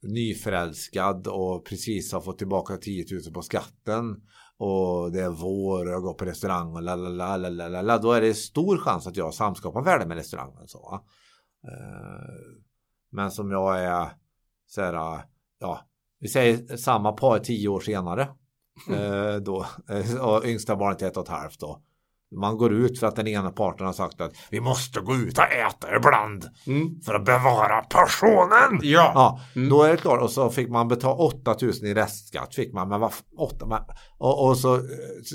[0.03, 4.23] nyförälskad och precis har fått tillbaka 10 000 på skatten
[4.57, 8.79] och det är vår och jag går på restaurang och lalala, då är det stor
[8.79, 10.69] chans att jag samskapar värde med restaurangen.
[10.69, 11.05] Så, va?
[11.65, 12.63] Eh,
[13.11, 14.09] Men som jag är
[14.67, 15.25] så här,
[15.59, 15.81] ja,
[16.21, 18.29] vi säger samma par tio år senare.
[18.91, 21.83] Eh, då, eh, och yngsta barnet är ett och ett halvt då.
[22.37, 25.39] Man går ut för att den ena parten har sagt att vi måste gå ut
[25.39, 27.01] och äta ibland Mm.
[27.01, 28.81] för att bevara passionen.
[28.83, 29.13] Ja.
[29.15, 29.69] Ja, Mm.
[29.69, 30.23] då är det klart.
[30.23, 32.55] Och så fick man betala 8000 i restskatt.
[32.55, 33.79] Fick man, men vad, f- åtta, men,
[34.19, 34.81] och, och så eh,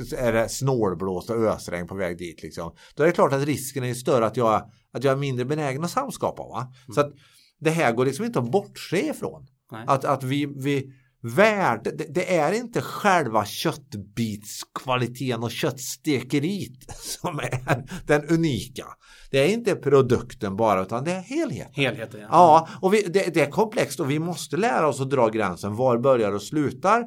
[0.08, 2.44] så är det snålblåst och ösregn på väg dit.
[2.44, 2.72] Liksom.
[2.96, 4.62] Då är det klart att risken är större att jag,
[4.94, 6.44] att jag är mindre benägen att samskapa.
[6.44, 6.68] Va?
[6.96, 7.12] Så att
[7.60, 9.48] det här går liksom inte att bortse ifrån.
[9.72, 9.84] Nej.
[9.88, 10.92] Att, att vi, vi
[11.24, 18.86] värde, det, det är inte själva köttbitskvaliteten och köttstekeriet som är den unika.
[19.32, 21.74] Det är inte produkten bara utan det är helheten.
[21.74, 22.20] Helheten.
[22.20, 22.28] Ja.
[22.32, 25.76] Ja, och vi, det, det är komplext och vi måste lära oss att dra gränsen.
[25.76, 27.04] Var börjar och slutar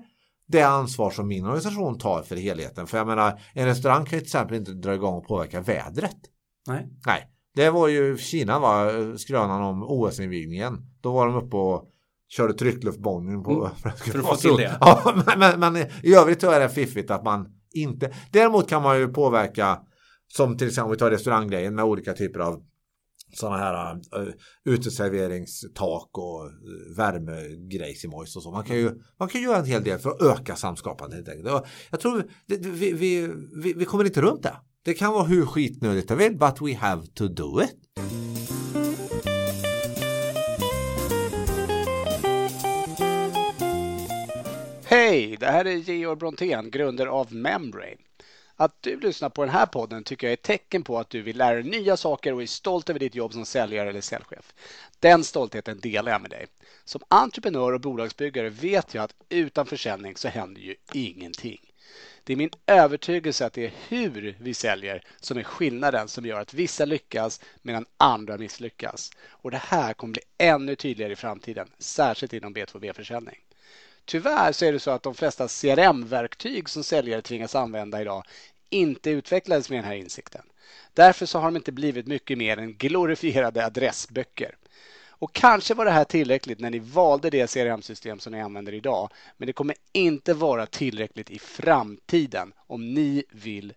[0.49, 2.87] det ansvar som min organisation tar för helheten?
[2.87, 6.17] För jag menar, en restaurang kan ju till exempel inte dra igång och påverka vädret.
[6.69, 6.89] Nej.
[7.07, 10.79] Nej, det var ju Kina var skrönan om OS-invigningen.
[11.01, 11.85] Då var de uppe och
[12.29, 14.79] körde tryckluftbångning på Mm, för att, för att få till det.
[14.81, 18.15] Ja, men, men, men i övrigt så är det fiffigt att man inte.
[18.31, 19.79] Däremot kan man ju påverka
[20.29, 22.63] som till exempel om vi tar restauranggrejen med olika typer av
[23.35, 24.29] sådana här uh,
[24.65, 28.51] uteserveringstak och uh, värmegrejsimojs och så.
[28.51, 31.67] Man kan ju man kan göra en hel del för att öka samskapandet helt enkelt.
[31.91, 33.31] Jag tror vi, vi,
[33.63, 34.57] vi, vi kommer inte runt det.
[34.85, 38.66] Det kan vara hur skitnödigt det vill, but we have to do it.
[45.17, 47.97] Hej, det här är Georg Brontén, grundare av Membrane.
[48.57, 51.23] Att du lyssnar på den här podden tycker jag är ett tecken på att du
[51.23, 54.55] vill lära dig nya saker och är stolt över ditt jobb som säljare eller säljchef.
[55.01, 56.47] Den stoltheten delar jag med dig.
[56.85, 61.61] Som entreprenör och bolagsbyggare vet jag att utan försäljning så händer ju ingenting.
[62.25, 66.41] Det är min övertygelse att det är hur vi säljer som är skillnaden som gör
[66.41, 69.11] att vissa lyckas medan andra misslyckas.
[69.29, 73.46] Och det här kommer bli ännu tydligare i framtiden, särskilt inom B2B-försäljning.
[74.07, 78.23] Tyvärr så är det så att de flesta CRM-verktyg som säljare tvingas använda idag
[78.71, 80.43] inte utvecklades med den här insikten.
[80.95, 84.57] Därför så har de inte blivit mycket mer än glorifierade adressböcker.
[85.19, 89.11] Och kanske var det här tillräckligt när ni valde det CRM-system som ni använder idag.
[89.37, 93.75] Men det kommer inte vara tillräckligt i framtiden om ni vill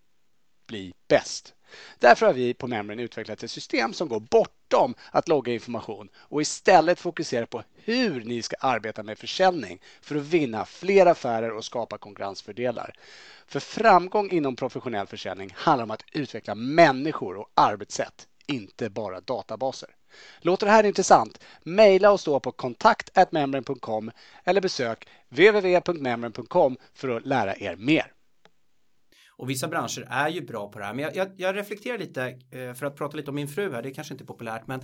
[0.68, 1.54] bli bäst.
[2.00, 6.42] Därför har vi på Memrin utvecklat ett system som går bortom att logga information och
[6.42, 11.66] istället fokuserar på hur ni ska arbeta med försäljning för att vinna fler affärer och
[11.66, 12.94] skapa konkurrensfördelar.
[13.48, 19.90] För framgång inom professionell försäljning handlar om att utveckla människor och arbetssätt, inte bara databaser.
[20.42, 21.40] Låter det här intressant?
[21.64, 24.12] Maila oss då på kontakt.membrane.com
[24.44, 28.14] eller besök www.membrane.com för att lära er mer.
[29.40, 30.94] Och vissa branscher är ju bra på det här.
[30.94, 33.82] Men jag, jag, jag reflekterar lite eh, för att prata lite om min fru här.
[33.82, 34.82] Det är kanske inte är populärt men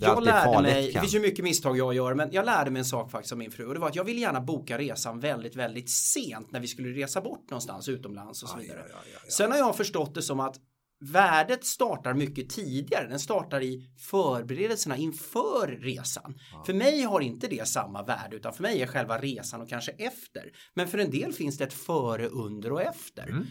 [0.00, 2.78] jag lärde farligt, mig, det finns ju mycket misstag jag gör, men jag lärde mig
[2.78, 5.20] en sak faktiskt av min fru och det var att jag ville gärna boka resan
[5.20, 8.82] väldigt, väldigt sent när vi skulle resa bort någonstans utomlands och så vidare.
[8.84, 10.56] Aj, aj, aj, Sen har jag förstått det som att
[11.00, 13.08] värdet startar mycket tidigare.
[13.08, 16.38] Den startar i förberedelserna inför resan.
[16.52, 16.64] Ja.
[16.66, 19.92] För mig har inte det samma värde utan för mig är själva resan och kanske
[19.92, 20.52] efter.
[20.74, 23.22] Men för en del finns det ett före, under och efter.
[23.22, 23.46] Mm.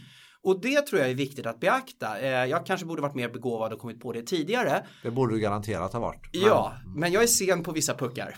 [0.48, 2.20] Och det tror jag är viktigt att beakta.
[2.20, 4.86] Eh, jag kanske borde varit mer begåvad och kommit på det tidigare.
[5.02, 6.28] Det borde du garanterat ha varit.
[6.32, 6.42] Men...
[6.42, 8.36] Ja, men jag är sen på vissa puckar.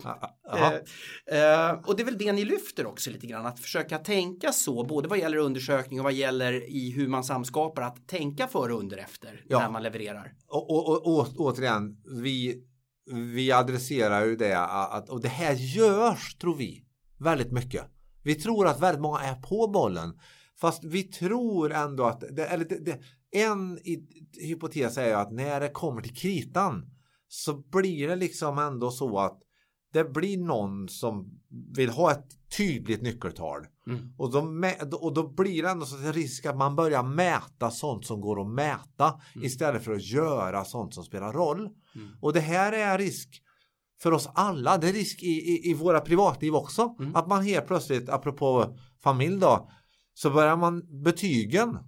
[0.53, 4.53] Eh, eh, och det är väl det ni lyfter också lite grann, att försöka tänka
[4.53, 8.75] så, både vad gäller undersökning och vad gäller i hur man samskapar, att tänka före
[8.75, 9.59] och under efter ja.
[9.59, 10.33] när man levererar.
[10.49, 12.63] Och, och, och, och återigen, vi,
[13.35, 16.85] vi adresserar ju det, att, och det här görs, tror vi,
[17.19, 17.85] väldigt mycket.
[18.23, 20.19] Vi tror att väldigt många är på bollen.
[20.61, 23.79] Fast vi tror ändå att, det, eller det, det, en
[24.41, 26.91] hypotes är att när det kommer till kritan
[27.29, 29.39] så blir det liksom ändå så att
[29.93, 31.41] det blir någon som
[31.77, 33.67] vill ha ett tydligt nyckeltal.
[33.87, 34.13] Mm.
[34.17, 34.41] Och, då,
[34.97, 38.41] och då blir det ändå så att risk att man börjar mäta sånt som går
[38.41, 39.47] att mäta mm.
[39.47, 41.59] istället för att göra sånt som spelar roll.
[41.59, 42.09] Mm.
[42.21, 43.43] Och det här är risk
[44.03, 44.79] för oss alla.
[44.79, 46.95] Det är risk i, i, i våra privatliv också.
[46.99, 47.17] Mm.
[47.17, 49.71] Att man helt plötsligt, apropå familj då,
[50.23, 51.79] så börjar man betygen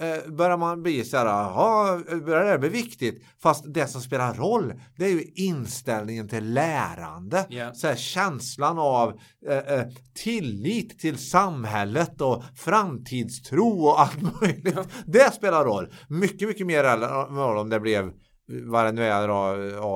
[0.00, 3.24] eh, börjar man bli så här, jaha, börjar det bli viktigt?
[3.42, 7.46] Fast det som spelar roll, det är ju inställningen till lärande.
[7.50, 7.72] Yeah.
[7.72, 14.78] Så här, känslan av eh, eh, tillit till samhället och framtidstro och allt möjligt.
[15.06, 15.92] Det spelar roll.
[16.08, 16.84] Mycket, mycket mer
[17.34, 18.12] roll om det blev
[18.46, 19.34] vad det nu är då,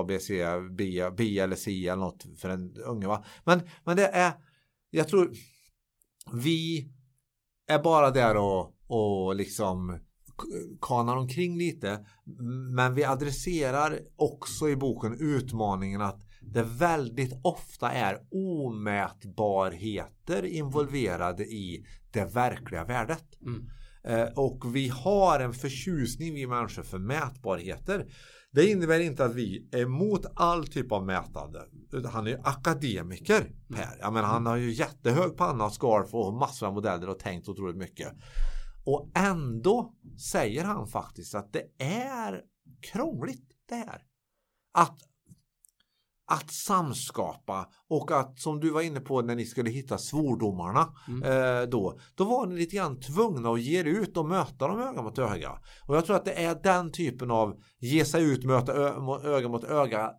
[0.01, 0.45] A, B, C,
[0.79, 3.07] B, B eller C eller något för en unge.
[3.07, 3.25] Va?
[3.45, 4.33] Men, men det är,
[4.91, 5.31] jag tror
[6.33, 6.89] vi
[7.67, 9.99] är bara där och, och liksom
[10.81, 12.07] kanar omkring lite.
[12.75, 21.87] Men vi adresserar också i boken utmaningen att det väldigt ofta är omätbarheter involverade i
[22.13, 23.25] det verkliga värdet.
[23.43, 23.69] Mm.
[24.05, 28.07] Eh, och vi har en förtjusning vi människor för mätbarheter.
[28.57, 31.61] Det innebär inte att vi är emot all typ av mätande.
[32.13, 33.99] Han är ju akademiker Per.
[34.01, 37.49] Jag menar, han har ju jättehög panna och scarf och massor av modeller och tänkt
[37.49, 38.13] otroligt mycket.
[38.85, 39.95] Och ändå
[40.33, 42.43] säger han faktiskt att det är
[42.81, 44.03] krångligt det här.
[44.79, 44.99] Att
[46.27, 51.23] att samskapa och att som du var inne på när ni skulle hitta svordomarna mm.
[51.23, 55.03] eh, då, då var ni lite grann tvungna att ge ut och möta dem öga
[55.03, 55.59] mot öga.
[55.87, 58.73] Och jag tror att det är den typen av ge sig ut, möta
[59.25, 60.11] öga mot öga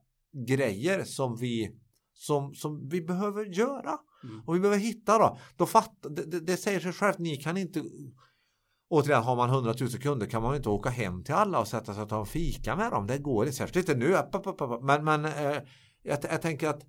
[0.47, 1.71] grejer som vi
[2.13, 3.97] som, som vi behöver göra.
[4.23, 4.41] Mm.
[4.45, 5.37] Och vi behöver hitta då.
[5.55, 7.83] då fatt, det, det, det säger sig självt, ni kan inte
[8.89, 11.93] Återigen, har man 100 000 kunder kan man inte åka hem till alla och sätta
[11.93, 13.07] sig och ta en fika med dem.
[13.07, 13.57] Det går inte.
[13.57, 14.17] Särskilt inte nu.
[14.81, 15.57] Men, men eh,
[16.07, 16.85] jag, jag tänker att,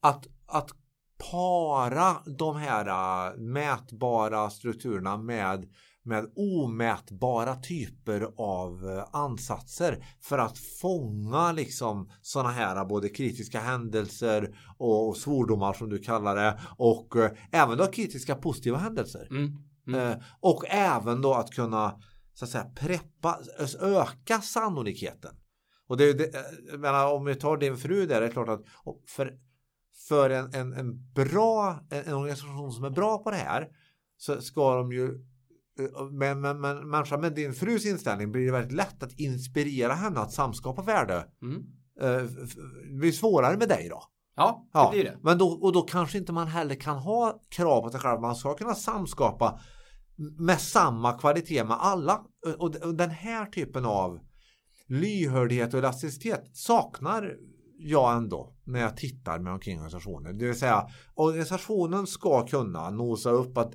[0.00, 0.70] att, att
[1.30, 5.68] para de här äh, mätbara strukturerna med,
[6.02, 13.60] med omätbara typer av äh, ansatser för att fånga liksom sådana här äh, både kritiska
[13.60, 17.14] händelser och svordomar som du kallar det och
[17.52, 19.28] även då kritiska positiva händelser.
[19.30, 19.58] Mm.
[19.88, 20.20] Mm.
[20.40, 22.00] Och även då att kunna
[22.34, 23.38] så att säga preppa,
[23.80, 25.34] öka sannolikheten
[25.94, 28.64] och det, det menar, om vi tar din fru där, det är klart att
[29.08, 29.38] för,
[30.08, 33.68] för en, en, en bra en, en organisation som är bra på det här
[34.16, 35.24] så ska de ju
[36.10, 40.20] men, men, men människa med din frus inställning blir det väldigt lätt att inspirera henne
[40.20, 41.26] att samskapa värde.
[41.42, 41.56] Mm.
[42.02, 42.30] Uh,
[42.90, 44.02] det blir svårare med dig då.
[44.36, 45.18] Ja, det Ja, blir det.
[45.22, 48.20] Men då, och då kanske inte man heller kan ha krav på sig själv.
[48.20, 49.60] Man ska kunna samskapa
[50.38, 52.20] med samma kvalitet med alla.
[52.58, 54.18] Och den här typen av
[54.86, 57.36] lyhördhet och elasticitet saknar
[57.78, 60.32] jag ändå när jag tittar med omkring organisationer.
[60.32, 63.74] Det vill säga organisationen ska kunna nosa upp att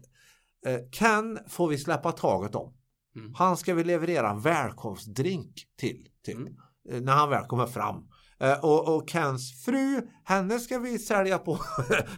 [0.65, 2.73] eh, Ken får vi släppa taget om.
[3.15, 3.33] Mm.
[3.35, 6.07] Han ska vi leverera en välkomstdrink till.
[6.25, 6.53] Typ, Mm.
[6.91, 8.07] eh, När han väl kommer fram.
[8.41, 11.59] Eh, Och, och Kens fru, henne ska vi sälja på.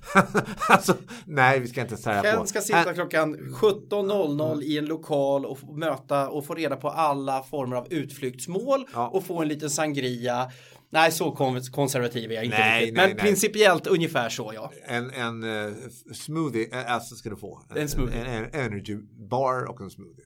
[0.70, 0.94] alltså,
[1.26, 2.38] nej, vi ska inte sälja på.
[2.38, 6.90] Ken ska sitta Hen- klockan 17.00 i en lokal och möta och få reda på
[6.90, 9.08] alla former av utflyktsmål Ja.
[9.08, 10.52] och få en liten sangria.
[10.94, 12.96] Nej, så kon- konservativ är jag inte Nej, riktigt.
[12.98, 13.18] Men nej.
[13.20, 14.72] principiellt ungefär så ja.
[14.88, 15.44] En, en
[15.88, 17.62] f- smoothie, eh, alltså ska du få.
[17.76, 18.26] En smoothie.
[18.26, 18.98] En, en energy
[19.30, 20.26] bar och en smoothie.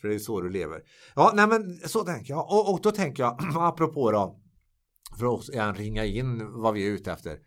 [0.00, 0.80] För det är så du lever.
[1.14, 2.44] Ja, nej men så tänker jag.
[2.52, 4.36] Och, och då tänker jag, apropå då,
[5.18, 7.38] för att igen ringa in vad vi är ute efter.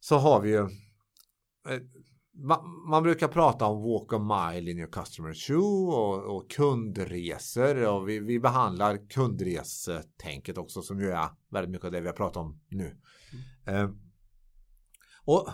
[0.00, 0.60] Så har vi ju,
[1.68, 1.80] eh,
[2.34, 7.86] man, man brukar prata om walk a mile in your customer shoe och, och kundresor
[7.86, 12.14] och vi, vi behandlar kundresetänket också som ju är väldigt mycket av det vi har
[12.14, 13.00] pratat om nu.
[13.66, 13.90] Eh,
[15.24, 15.48] och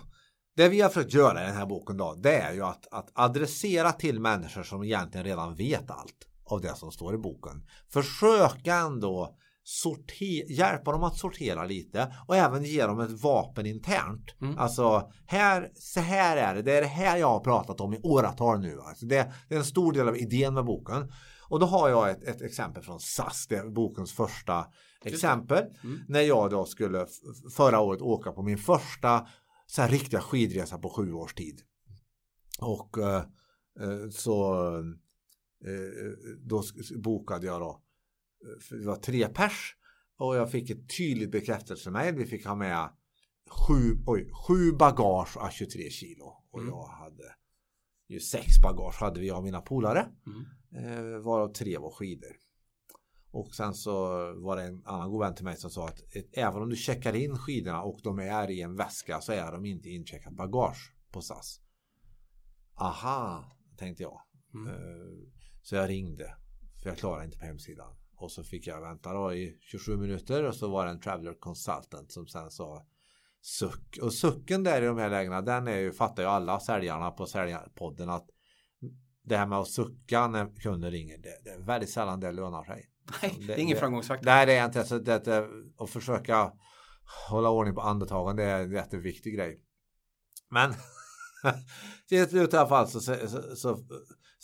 [0.57, 3.11] det vi har försökt göra i den här boken då, det är ju att, att
[3.15, 7.67] adressera till människor som egentligen redan vet allt av det som står i boken.
[7.89, 9.37] Försöka ändå
[9.71, 14.35] sorter, hjälpa dem att sortera lite och även ge dem ett vapen internt.
[14.41, 14.59] Mm.
[14.59, 16.63] Alltså, här, så här är det.
[16.63, 18.81] Det är det här jag har pratat om i åratal nu.
[18.81, 21.13] Alltså det, det är en stor del av idén med boken.
[21.49, 24.67] Och då har jag ett, ett exempel från SAS, det är bokens första
[25.05, 25.65] exempel.
[25.85, 25.99] Mm.
[26.09, 27.07] När jag då skulle
[27.57, 29.27] förra året åka på min första
[29.67, 31.61] så här riktiga skidresa på sju års tid.
[32.61, 33.17] Och eh,
[33.81, 34.69] eh, så
[35.67, 36.13] eh,
[36.47, 37.79] då sk- bokade jag då, eh,
[38.69, 39.77] för det var tre pers
[40.17, 42.15] och jag fick ett tydligt bekräftelsemail.
[42.15, 42.91] Vi fick ha med
[43.51, 46.71] sju, oj, sju bagage à 23 kilo och Mm.
[46.75, 47.35] jag hade
[48.09, 50.09] ju sex bagage hade vi och mina polare.
[50.27, 50.45] Mm.
[51.15, 52.37] Eh, varav tre var skidor.
[53.33, 53.93] Och sen så
[54.35, 56.01] var det en annan god vän till mig som sa att
[56.33, 59.65] även om du checkar in skidorna och de är i en väska så är de
[59.65, 61.61] inte incheckat bagage på SAS.
[62.75, 63.45] Aha,
[63.79, 64.21] tänkte jag.
[64.55, 64.67] Mm.
[64.69, 64.75] Eh,
[65.63, 66.35] så jag ringde.
[66.83, 67.97] För jag klarade inte på hemsidan.
[68.21, 71.35] Och så fick jag vänta då i 27 minuter och så var det en traveler
[71.41, 72.87] consultant som sen sa
[73.41, 73.99] suck.
[74.03, 77.27] Och sucken där i de här lägena den är ju, fattar ju alla säljarna på
[77.27, 78.27] säljarpodden att
[79.23, 82.65] det här med att sucka när kunden ringer, det, det är väldigt sällan det lönar
[82.65, 82.91] sig.
[83.23, 84.27] Nej, det är ingen framgångsfaktor.
[84.27, 84.85] Nej, det är inte.
[84.85, 86.53] Så det, det, att försöka
[87.29, 89.61] hålla ordning på andetagen, det är en jätteviktig grej.
[90.51, 90.75] Men
[92.09, 93.79] till slut i alla fall så, så, så, så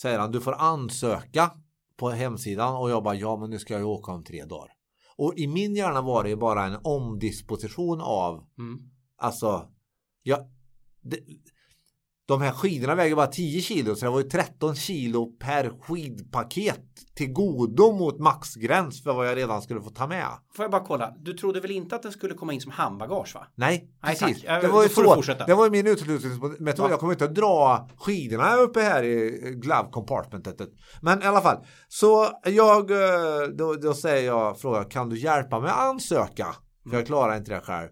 [0.00, 1.50] säger han, du får ansöka
[1.96, 4.68] på hemsidan och jag bara, ja men nu ska jag ju åka om tre dagar.
[5.16, 8.78] Och i min hjärna var det ju bara en omdisposition av Mm.
[9.18, 9.68] Alltså,
[10.22, 10.50] ja,
[11.00, 11.18] det,
[12.26, 16.80] de här skidorna väger bara 10 kilo så det var ju 13 kilo per skidpaket
[17.16, 20.26] till godo mot maxgräns för vad jag redan skulle få ta med.
[20.56, 23.34] Får jag bara kolla, du trodde väl inte att den skulle komma in som handbagage
[23.34, 23.46] va?
[23.54, 24.44] Nej, Nej, precis.
[24.44, 24.62] tack.
[24.62, 25.22] Det var ju så.
[25.46, 26.86] Det var min uteslutningsmetod.
[26.86, 26.90] Ja.
[26.90, 30.56] Jag kommer inte att dra skidorna uppe här i glove compartmentet.
[31.00, 31.56] Men i alla fall.
[31.88, 36.46] Så jag, eh, då, då säger jag, frågar, kan du hjälpa mig att ansöka?
[36.90, 37.88] För jag klarar inte det själv.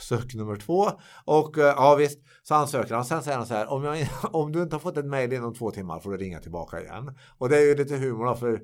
[0.00, 0.90] Sök nummer två.
[1.24, 3.04] Och eh, ja visst, så ansöker han.
[3.04, 5.54] Sen säger han så här, om, jag, om du inte har fått ett mejl inom
[5.54, 7.18] två timmar får du ringa tillbaka igen.
[7.38, 8.60] Och det är ju lite humor då, för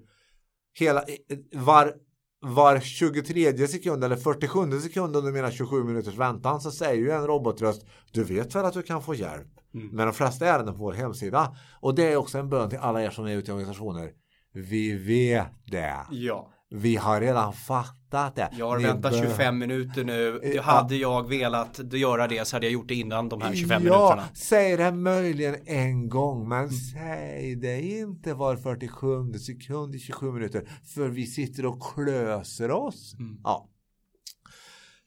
[0.78, 1.04] hela,
[1.54, 1.94] var,
[2.40, 7.26] var 23 sekund eller 47 sekund under mina 27 minuters väntan så säger ju en
[7.26, 9.88] robotröst du vet väl att du kan få hjälp Mm.
[9.88, 13.02] med de flesta ärenden på vår hemsida och det är också en bön till alla
[13.02, 14.10] er som är ute i organisationer
[14.52, 16.52] vi vet det Ja.
[16.70, 20.40] Vi har redan fattat det Jag har väntat bör- 25 minuter nu.
[20.54, 20.62] Ja.
[20.62, 23.92] Hade jag velat göra det så hade jag gjort det innan de här 25 ja,
[23.98, 24.28] minuterna.
[24.34, 30.68] säg det möjligen en gång men säg det inte var 47 sekund i 27 minuter
[30.94, 33.14] för vi sitter och klöser oss.
[33.18, 33.40] Mm.
[33.44, 33.68] Ja.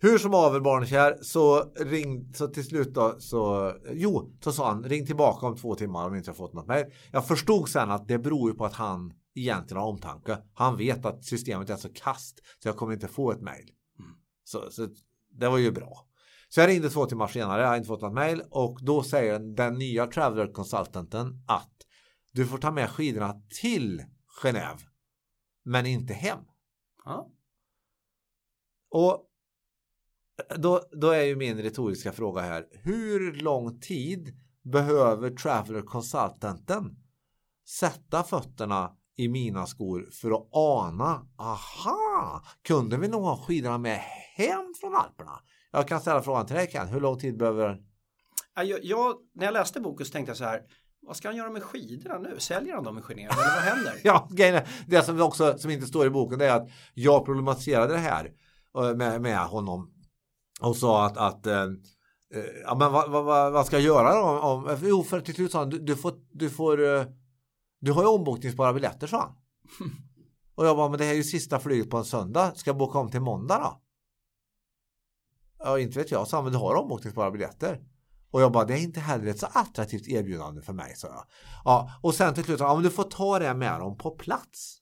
[0.02, 4.84] Hur som haver barnkär så ring så till slut då så jo så sa han
[4.84, 6.86] ring tillbaka om två timmar om inte har fått något mejl.
[7.12, 10.38] Jag förstod sen att det beror ju på att han egentligen har omtanke.
[10.54, 13.72] Han vet att systemet är så kast så jag kommer inte få ett mejl.
[14.00, 14.12] Mm.
[14.44, 14.88] Så, så
[15.32, 16.06] det var ju bra.
[16.50, 19.40] Så jag ringde två timmar senare, jag har inte fått något mejl och då säger
[19.40, 21.76] den nya traveler consultanten att
[22.32, 24.04] du får ta med skidorna till
[24.44, 24.80] Genève
[25.64, 26.40] men inte hem.
[27.06, 27.32] Ja.
[28.90, 29.26] Och
[30.58, 32.66] då, då är ju min retoriska fråga här.
[32.72, 36.96] Hur lång tid behöver traveler consultanten
[37.68, 44.00] sätta fötterna i mina skor för att ana aha, kunde vi nog ha skidorna med
[44.36, 45.40] hem från Alperna?
[45.72, 47.82] Jag kan ställa frågan till dig Ken, hur lång tid behöver
[48.56, 50.62] jag, jag, när jag läste boken så tänkte jag så här,
[51.02, 52.36] vad ska han göra med skidorna nu?
[52.40, 53.94] Säljer han dem i Genève eller vad händer?
[54.04, 57.94] ja, grejen det som också som inte står i boken det är att jag problematiserade
[57.94, 58.32] det här
[58.78, 59.92] eh, med, med honom
[60.62, 61.66] och sa att, att eh,
[62.64, 64.40] ja, men vad, vad, vad, ska jag göra då?
[64.40, 67.06] Om, jo, för till slut sa han, du, du får, du får,
[67.80, 69.36] du har ju ombokningsbara biljetter sa han.
[70.56, 72.78] och jag bara, men det här är ju sista flyget på en söndag, ska jag
[72.78, 73.82] boka om till måndag då?
[75.60, 77.82] Ja, inte vet jag, sa han, men du har ombokningsbara biljetter.
[78.32, 81.26] Och jag bara, det är inte heller ett så attraktivt erbjudande för mig, sa jag.
[81.66, 84.80] Ja, och sen till slut, ja men du får ta det med dem på plats.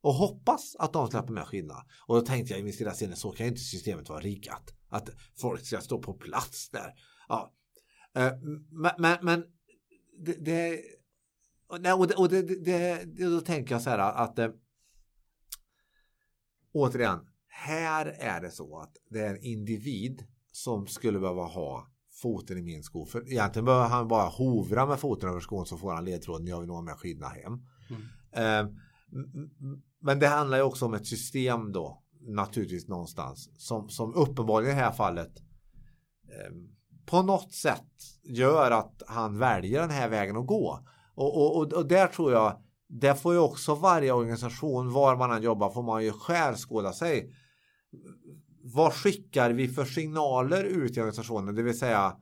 [0.00, 1.84] Och hoppas att de släpper med skillnad.
[2.06, 4.74] Och då tänkte jag i min stilla sinne, så kan ju inte systemet vara riggat.
[4.88, 5.08] Att
[5.40, 6.92] folk ska stå på plats där.
[7.28, 7.52] Ja.
[8.14, 8.32] Eh,
[8.70, 9.44] men, men, men
[10.18, 10.80] det, det,
[11.68, 14.48] och det, och det, det, då tänker jag så här att äh,
[16.72, 21.86] återigen, här är det så att det är en individ som skulle behöva ha
[22.22, 23.06] foten i min sko.
[23.06, 26.60] För egentligen behöver han bara hovra med foten över skon så får han ledtråden jag
[26.60, 27.52] vill nog med skidorna hem.
[27.90, 28.02] Mm.
[28.32, 28.72] Eh,
[30.00, 34.78] men det handlar ju också om ett system då naturligtvis någonstans som, som uppenbarligen i
[34.78, 35.32] det här fallet
[36.28, 36.54] eh,
[37.06, 37.92] på något sätt
[38.22, 40.86] gör att han väljer den här vägen att gå.
[41.16, 45.42] Och, och, och, där tror jag det får ju också varje organisation var man än
[45.42, 47.32] jobbar får man ju skärskåda sig
[48.74, 51.54] vad skickar vi för signaler ut i organisationen?
[51.54, 52.16] Det vill säga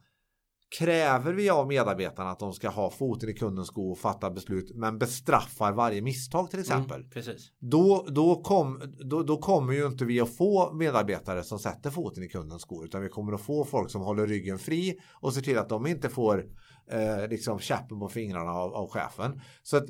[0.79, 4.71] kräver vi av medarbetarna att de ska ha foten i kundens sko och fatta beslut
[4.75, 7.01] men bestraffar varje misstag till exempel.
[7.01, 7.53] Mm, precis.
[7.59, 12.23] Då, då, kom, då, då kommer ju inte vi att få medarbetare som sätter foten
[12.23, 15.41] i kundens sko utan vi kommer att få folk som håller ryggen fri och ser
[15.41, 16.45] till att de inte får
[16.91, 19.41] eh, liksom käppen på fingrarna av, av chefen.
[19.63, 19.87] Så att,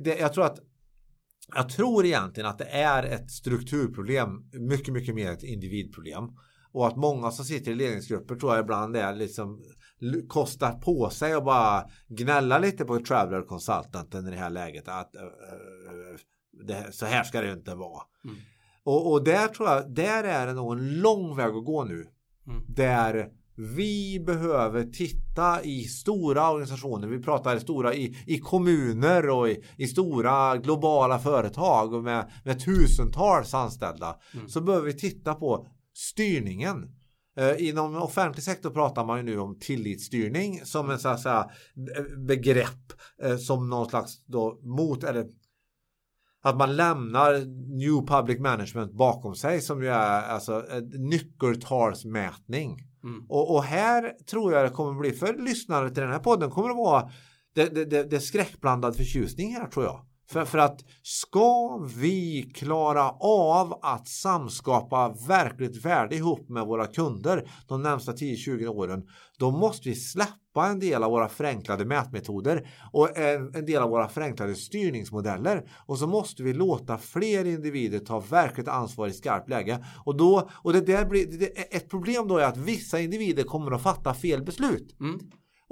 [0.00, 0.58] det, jag tror att
[1.54, 6.24] jag tror egentligen att det är ett strukturproblem, mycket, mycket mer ett individproblem.
[6.72, 9.62] Och att många som sitter i ledningsgrupper tror jag ibland är liksom
[10.28, 14.88] kostar på sig och bara gnälla lite på Traveler Consultanten i det här läget.
[14.88, 16.16] Att uh,
[16.66, 18.02] det, så här ska det inte vara.
[18.24, 18.36] Mm.
[18.84, 22.06] Och, och där tror jag, där är det nog en lång väg att gå nu.
[22.46, 22.64] Mm.
[22.68, 29.64] Där vi behöver titta i stora organisationer, vi pratar stora i, i kommuner och i,
[29.76, 34.16] i stora globala företag med, med tusentals anställda.
[34.34, 34.48] Mm.
[34.48, 36.90] Så behöver vi titta på styrningen.
[37.36, 41.50] Eh, inom offentlig sektor pratar man ju nu om tillitsstyrning som en så att säga,
[42.26, 42.92] begrepp
[43.22, 45.26] eh, som någon slags då mot eller
[46.42, 47.32] att man lämnar
[47.76, 50.64] New Public Management bakom sig som ju är alltså
[50.98, 52.93] nyckeltalsmätning.
[53.04, 53.26] Mm.
[53.28, 56.68] Och, och, här tror jag det kommer bli för lyssnare till den här podden kommer
[56.68, 57.10] det vara
[57.54, 60.06] det, det, det, det skräckblandad förtjusning här tror jag.
[60.30, 67.50] För, för att ska vi klara av att samskapa verkligt värde ihop med våra kunder
[67.68, 69.08] de närmsta 10-20 åren,
[69.38, 73.90] då måste vi släppa en del av våra förenklade mätmetoder och en, en del av
[73.90, 75.70] våra förenklade styrningsmodeller.
[75.86, 79.84] Och så måste vi låta fler individer ta verkligt ansvar i skarpt läge.
[80.04, 83.70] Och, då, och det där blir, det, ett problem då är att vissa individer kommer
[83.70, 84.96] att fatta fel beslut.
[85.00, 85.20] Mm.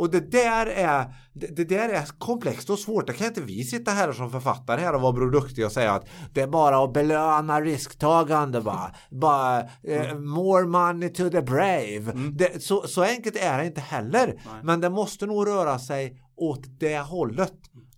[0.02, 3.06] Och det där är, det, det, där är komplext och svårt.
[3.06, 6.08] Det kan inte vi sitta här som författare här och vara broduktiga och säga att
[6.32, 8.94] det är bara att belöna risktagande bara.
[9.10, 12.10] bara eh, more money to the brave.
[12.10, 12.36] Mm.
[12.36, 14.26] Det, så, så enkelt är det inte heller.
[14.26, 14.60] Nej.
[14.62, 17.54] Men det måste nog röra sig åt det hållet.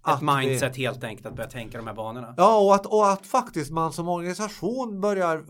[0.09, 2.34] Ett mindset vi, helt enkelt att börja tänka de här banorna.
[2.36, 5.44] Ja och att, och att faktiskt man som organisation börjar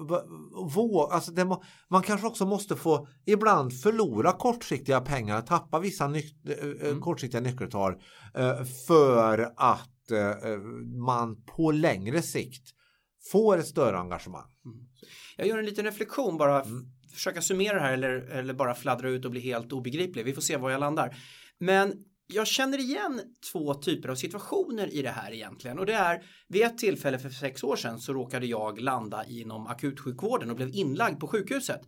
[0.75, 1.45] våga, alltså det,
[1.91, 7.01] man kanske också måste få ibland förlora kortsiktiga pengar, tappa vissa nyc, eh, eh, mm.
[7.01, 7.93] kortsiktiga nyckeltal
[8.35, 9.91] eh, för att
[11.07, 12.71] man på längre sikt
[13.33, 14.47] får ett större engagemang.
[14.65, 14.79] Mm.
[15.37, 16.85] Jag gör en liten reflektion bara, mm.
[17.15, 20.25] försöka summera här eller, eller bara fladdra ut och bli helt obegriplig.
[20.25, 21.17] Vi får se var jag landar.
[21.59, 21.93] Men
[22.27, 23.21] jag känner igen
[23.53, 27.31] två typer av situationer i det här egentligen och det är vid ett tillfälle för
[27.31, 31.81] sex år sedan så råkade jag landa inom akutsjukvården och blev inlagd på sjukhuset.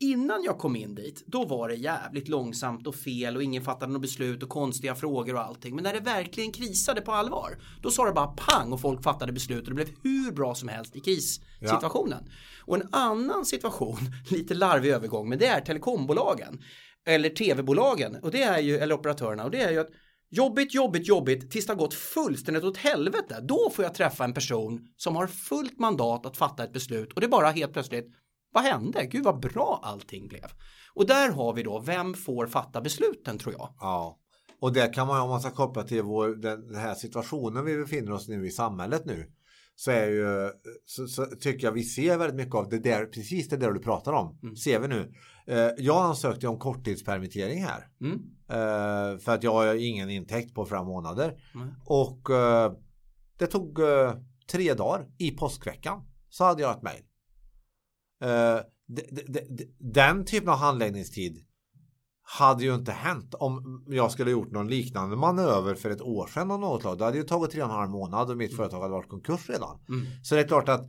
[0.00, 3.92] Innan jag kom in dit, då var det jävligt långsamt och fel och ingen fattade
[3.92, 5.74] något beslut och konstiga frågor och allting.
[5.74, 9.32] Men när det verkligen krisade på allvar, då sa det bara pang och folk fattade
[9.32, 12.24] beslut och det blev hur bra som helst i krissituationen.
[12.26, 12.32] Ja.
[12.64, 13.98] Och en annan situation,
[14.30, 16.58] lite larvig övergång, men det är telekombolagen
[17.06, 19.90] eller tv-bolagen och det är ju, eller operatörerna och det är ju att
[20.30, 23.40] jobbigt, jobbigt, jobbigt tills det har gått fullständigt åt helvete.
[23.42, 27.20] Då får jag träffa en person som har fullt mandat att fatta ett beslut och
[27.20, 28.06] det är bara helt plötsligt
[28.52, 29.06] vad hände?
[29.06, 30.46] Gud vad bra allting blev.
[30.94, 33.74] Och där har vi då, vem får fatta besluten tror jag?
[33.80, 34.18] Ja,
[34.60, 38.12] och det kan man om man ska koppla till vår, den här situationen vi befinner
[38.12, 39.26] oss nu i samhället nu
[39.74, 40.50] så är ju,
[40.84, 43.80] så, så, tycker jag vi ser väldigt mycket av det där, precis det där du
[43.80, 44.56] pratar om, mm.
[44.56, 45.14] ser vi nu.
[45.46, 47.88] Eh, jag ansökte om korttidspermittering här.
[48.00, 48.18] Mm.
[48.48, 51.40] Eh, för att jag har ingen intäkt på flera månader.
[51.54, 51.68] Mm.
[51.84, 52.72] Och eh,
[53.38, 53.78] det tog
[54.50, 57.02] tre dagar i påskveckan så hade jag ett mejl.
[59.78, 61.44] Den typen av handläggningstid
[62.26, 66.50] hade ju inte hänt om jag skulle gjort någon liknande manöver för ett år sedan
[66.50, 66.98] och något slag.
[66.98, 68.56] Det hade ju tagit tre och en halv månad och mitt mm.
[68.56, 69.80] företag hade varit konkurs redan.
[69.88, 70.06] Mm.
[70.22, 70.88] Så det är klart att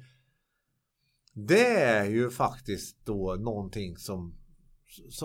[1.33, 4.35] det är ju faktiskt då någonting som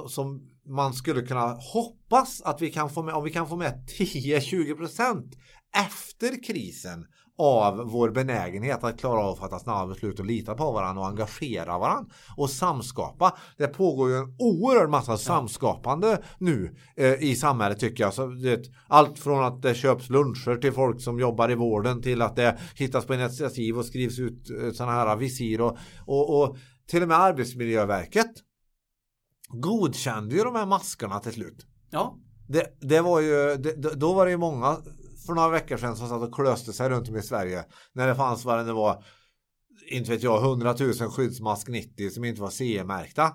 [0.08, 3.88] som man skulle kunna hoppas att vi kan få med, om vi kan få med
[3.98, 5.32] 10-20%
[5.76, 7.06] efter krisen
[7.40, 11.08] av vår benägenhet att klara av att fatta snabba beslut och lita på varandra och
[11.08, 13.36] engagera varandra och samskapa.
[13.56, 18.14] Det pågår ju en oerhörd massa samskapande nu eh, i samhället tycker jag.
[18.14, 22.22] Så det, allt från att det köps luncher till folk som jobbar i vården till
[22.22, 26.56] att det hittas på initiativ och skrivs ut eh, sådana här visir och, och, och
[26.86, 28.30] till och med Arbetsmiljöverket
[29.48, 31.66] godkände ju de här maskerna till slut.
[31.90, 32.18] Ja.
[32.48, 34.76] Det, det var ju, det, då var det ju många
[35.30, 37.64] för några veckor sedan som satt och klöste sig runt om i Sverige.
[37.92, 39.04] När det fanns vad det var,
[39.90, 43.32] inte vet jag, 100 000 skyddsmask 90 som inte var CE-märkta.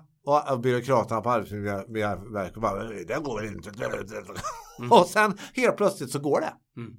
[0.50, 3.70] Och byråkraterna på Arbetsmiljöverket bara, det går inte.
[4.78, 4.92] Mm.
[4.92, 6.80] Och sen helt plötsligt så går det.
[6.80, 6.92] Mm.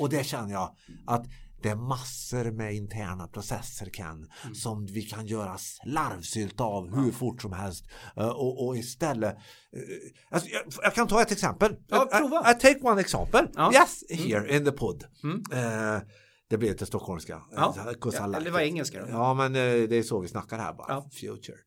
[0.00, 0.76] Och det känner jag
[1.06, 1.26] att
[1.70, 4.54] är massor med interna processer Ken mm.
[4.54, 7.84] som vi kan göra slarvsylt av hur fort som helst
[8.18, 9.34] uh, och, och, istället
[9.76, 9.82] uh,
[10.30, 11.76] alltså, jag, jag, kan ta ett exempel.
[11.88, 12.50] Ja, prova.
[12.50, 13.48] I, I take one example.
[13.54, 13.72] Ja.
[13.72, 14.28] Yes, mm.
[14.28, 14.56] here mm.
[14.56, 15.04] in the pod.
[15.22, 15.36] Mm.
[15.36, 16.02] Uh,
[16.48, 17.42] det blir lite stockholmska.
[17.52, 17.74] Ja.
[18.06, 19.06] ja eller var engelska då.
[19.10, 20.86] Ja, men det är så vi snackar här bara.
[20.88, 21.08] Ja.
[21.12, 21.58] Future.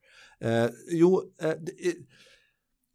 [0.91, 1.95] jo, det,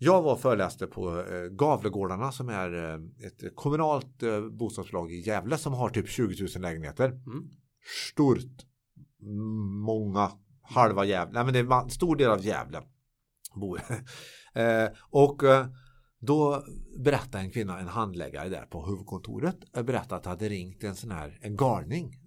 [0.05, 5.59] jag var föreläste på eh, Gavlegårdarna som är eh, ett kommunalt eh, bostadsbolag i Gävle
[5.59, 7.09] som har typ 20 000 lägenheter.
[7.09, 7.51] Mm.
[8.13, 8.67] Stort.
[9.85, 10.31] Många.
[10.63, 11.33] Halva Gävle.
[11.33, 12.83] Nej men det är en stor del av Gävle.
[13.55, 13.81] Bor.
[15.11, 15.43] och
[16.19, 16.65] då
[16.99, 21.11] berättade en kvinna, en handläggare där på huvudkontoret, berättade att det hade ringt en sån
[21.11, 22.21] här, en galning,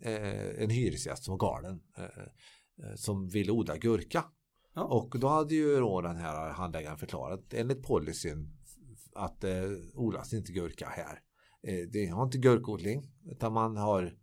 [0.58, 1.80] en hyresgäst som var galen,
[2.96, 4.24] som ville odla gurka.
[4.76, 4.84] Ja.
[4.84, 8.52] Och då hade ju då den här handläggaren förklarat enligt policyn
[9.16, 9.52] att eh,
[9.94, 11.20] odlas inte gurka här.
[11.68, 14.14] Eh, det har inte gurkodling utan man har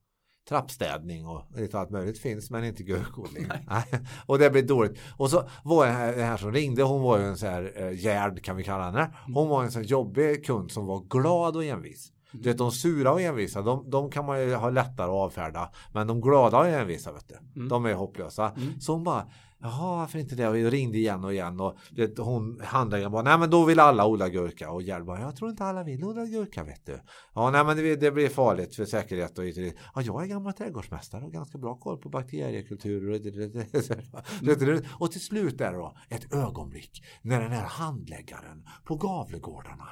[0.48, 3.46] trappstädning och lite allt möjligt finns men inte gurkodling.
[4.26, 4.98] och det blir dåligt.
[5.16, 7.72] Och så var det här, det här som ringde, hon var ju en sån här
[7.76, 9.00] eh, gärd kan vi kalla henne.
[9.00, 9.34] Mm.
[9.34, 12.12] Hon var en sån jobbig kund som var glad och envis.
[12.32, 15.70] Du vet de sura och envisa, de, de kan man ju ha lättare att avfärda.
[15.92, 17.68] Men de glada och envisa, vet du, mm.
[17.68, 18.50] de är hopplösa.
[18.50, 18.80] Mm.
[18.80, 19.26] Så hon bara,
[19.62, 20.48] Jaha, varför inte det?
[20.48, 21.76] Och jag ringde igen och igen och
[22.18, 24.70] hon handläggaren bara, nej men då vill alla odla gurka.
[24.70, 27.00] Och Gerd bara, jag tror inte alla vill odla gurka vet du.
[27.34, 31.24] Ja, nej men det, det blir farligt för säkerhet och Ja, jag är gammal trädgårdsmästare
[31.24, 33.08] och ganska bra koll på bakteriekulturer.
[33.08, 39.88] Och, och till slut är det då ett ögonblick när den här handläggaren på Gavlegårdarna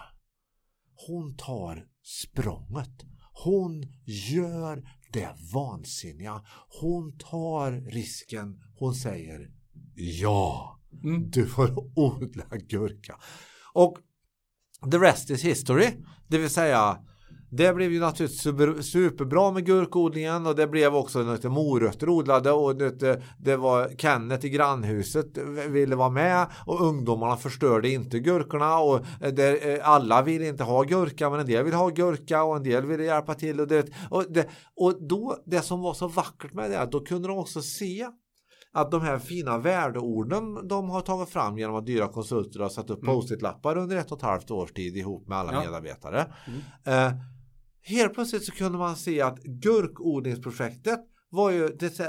[1.06, 3.04] hon tar språnget.
[3.44, 3.82] Hon
[4.30, 6.44] gör det vansinniga.
[6.80, 8.60] Hon tar risken.
[8.78, 9.50] Hon säger
[9.94, 11.30] ja, mm.
[11.30, 13.16] du får odla gurka.
[13.72, 13.98] Och
[14.90, 15.88] the rest is history.
[16.28, 16.98] Det vill säga
[17.50, 22.76] det blev ju naturligtvis superbra med gurkodlingen och det blev också lite morötter odlade och
[22.76, 25.38] det, det var Kenneth i grannhuset
[25.68, 29.00] ville vara med och ungdomarna förstörde inte gurkorna och
[29.32, 32.86] det, alla vill inte ha gurka men en del vill ha gurka och en del
[32.86, 36.70] ville hjälpa till och det, och det, och då det som var så vackert med
[36.70, 38.06] det då kunde de också se
[38.72, 42.90] att de här fina värdeorden de har tagit fram genom att dyra konsulter har satt
[42.90, 43.14] upp mm.
[43.14, 45.60] post-it-lappar under ett och ett halvt års tid ihop med alla ja.
[45.60, 46.26] medarbetare.
[46.46, 46.60] Mm.
[46.84, 47.20] Eh,
[47.82, 51.00] helt plötsligt så kunde man se att gurkodlingsprojektet
[51.30, 52.00] var ju det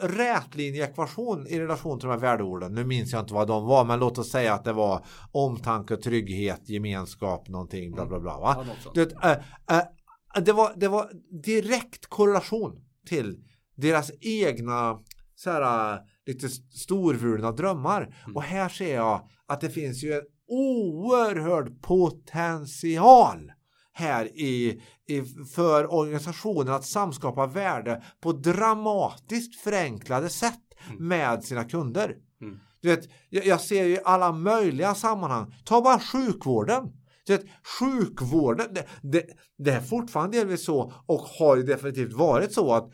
[0.00, 2.74] rätlinjeekvation i relation till de här värdeorden.
[2.74, 5.96] Nu minns jag inte vad de var, men låt oss säga att det var omtanke,
[5.96, 8.38] trygghet, gemenskap, någonting, bla bla bla.
[8.38, 8.66] Va?
[8.94, 9.30] det, äh,
[9.78, 11.10] äh, det, var, det var
[11.44, 13.38] direkt korrelation till
[13.76, 14.98] deras egna
[15.42, 18.02] så här, lite storvulna drömmar.
[18.24, 18.36] Mm.
[18.36, 23.52] Och här ser jag att det finns ju en oerhörd potential
[23.92, 25.22] här i, i,
[25.54, 31.08] för organisationen att samskapa värde på dramatiskt förenklade sätt mm.
[31.08, 32.16] med sina kunder.
[32.40, 32.60] Mm.
[32.80, 35.54] Du vet, jag, jag ser ju alla möjliga sammanhang.
[35.64, 36.92] Ta bara sjukvården.
[37.26, 37.44] Du vet,
[37.78, 39.26] sjukvården, det, det,
[39.58, 42.90] det, är fortfarande delvis så och har ju definitivt varit så att,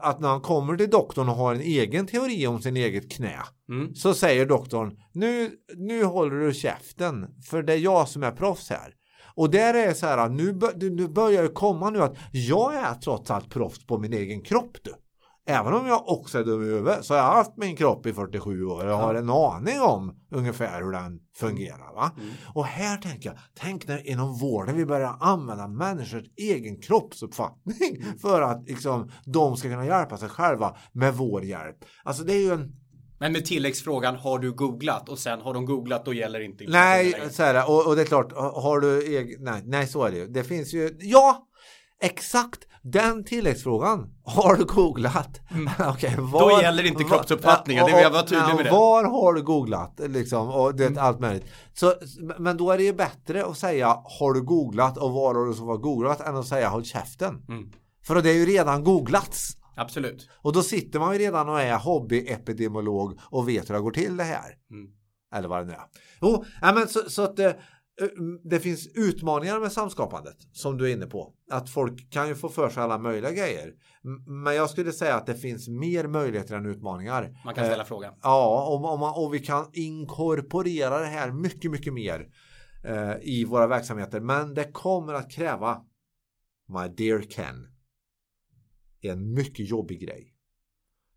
[0.00, 3.38] att när han kommer till doktorn och har en egen teori om sin eget knä
[3.68, 3.94] mm.
[3.94, 8.70] så säger doktorn nu, nu håller du käften för det är jag som är proffs
[8.70, 8.94] här.
[9.34, 10.58] Och där är det så här, nu,
[10.90, 14.76] nu börjar det komma nu att jag är trots allt proffs på min egen kropp
[14.82, 14.94] du.
[15.50, 18.12] Även om jag också är dum i huvudet så har jag haft min kropp i
[18.12, 21.94] 47 år och har en aning om ungefär hur den fungerar.
[21.94, 22.10] Va?
[22.18, 22.30] Mm.
[22.54, 28.18] Och här tänker jag, tänk när inom vården vi börjar använda människors egen kroppsuppfattning Mm.
[28.18, 31.76] för att liksom, de ska kunna hjälpa sig själva med vår hjälp.
[32.04, 32.72] Alltså det är ju en
[33.18, 35.08] Men med tilläggsfrågan, har du googlat?
[35.08, 37.62] Och sen har de googlat, då gäller inte Nej, så är det.
[37.62, 39.44] Och, och det är klart, har du egen...
[39.44, 40.26] Nej, nej, så är det ju.
[40.26, 40.96] Det finns ju...
[41.00, 41.46] Ja!
[42.00, 45.40] Exakt den tilläggsfrågan har du googlat.
[45.88, 46.56] Okej, var, Mm.
[46.56, 48.70] Då gäller inte kroppsuppfattningen, det vill jag vara tydlig med det.
[48.70, 50.98] Var har du googlat liksom och det Mm.
[50.98, 51.46] allt möjligt.
[51.72, 51.94] Så,
[52.38, 55.54] men då är det ju bättre att säga har du googlat och var har du
[55.54, 57.42] så var googlat än att säga håll käften.
[57.48, 57.72] Mm.
[58.06, 59.56] För det är ju redan googlats.
[59.76, 60.28] Absolut.
[60.42, 64.16] Och då sitter man ju redan och är hobbyepidemiolog och vet hur det går till
[64.16, 64.54] det här.
[64.70, 64.90] Mm.
[65.34, 65.84] Eller vad det nu är.
[66.20, 67.36] Jo, ja, men så, så att
[68.44, 71.34] det, finns utmaningar med samskapandet som du är inne på.
[71.50, 73.74] Att folk kan ju få för sig alla möjliga grejer.
[74.26, 77.40] Men jag skulle säga att det finns mer möjligheter än utmaningar.
[77.44, 78.14] Man kan ställa Eh, frågan.
[78.22, 82.28] Ja, och, och, man, och vi kan inkorporera det här mycket, mycket mer
[82.84, 84.20] eh, i våra verksamheter.
[84.20, 85.84] Men det kommer att kräva,
[86.68, 87.68] my dear Ken,
[89.00, 90.34] en mycket jobbig grej.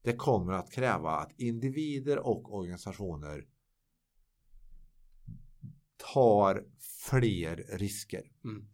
[0.03, 3.43] Det kommer att kräva att individer och organisationer
[6.13, 6.63] tar
[7.09, 8.21] fler risker.
[8.45, 8.65] Mm.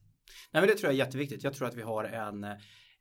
[0.51, 1.43] Nej, men det tror jag är jätteviktigt.
[1.43, 2.45] Jag tror att vi har en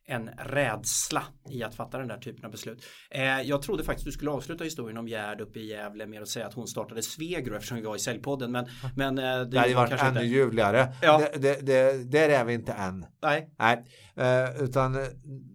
[0.09, 2.85] en rädsla i att fatta den där typen av beslut.
[3.11, 6.27] Eh, jag trodde faktiskt du skulle avsluta historien om Gerd uppe i Gävle med att
[6.27, 8.51] säga att hon startade Svegro eftersom vi var i säljpodden.
[8.51, 8.65] Men,
[8.95, 10.35] men eh, det, Det hade varit kanske ännu inte.
[10.35, 10.93] ljuvligare.
[11.01, 11.17] Ja.
[11.33, 13.05] Det, det, det, där är vi inte än.
[13.21, 14.97] Nej, Nej, eh, utan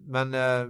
[0.07, 0.65] men eh,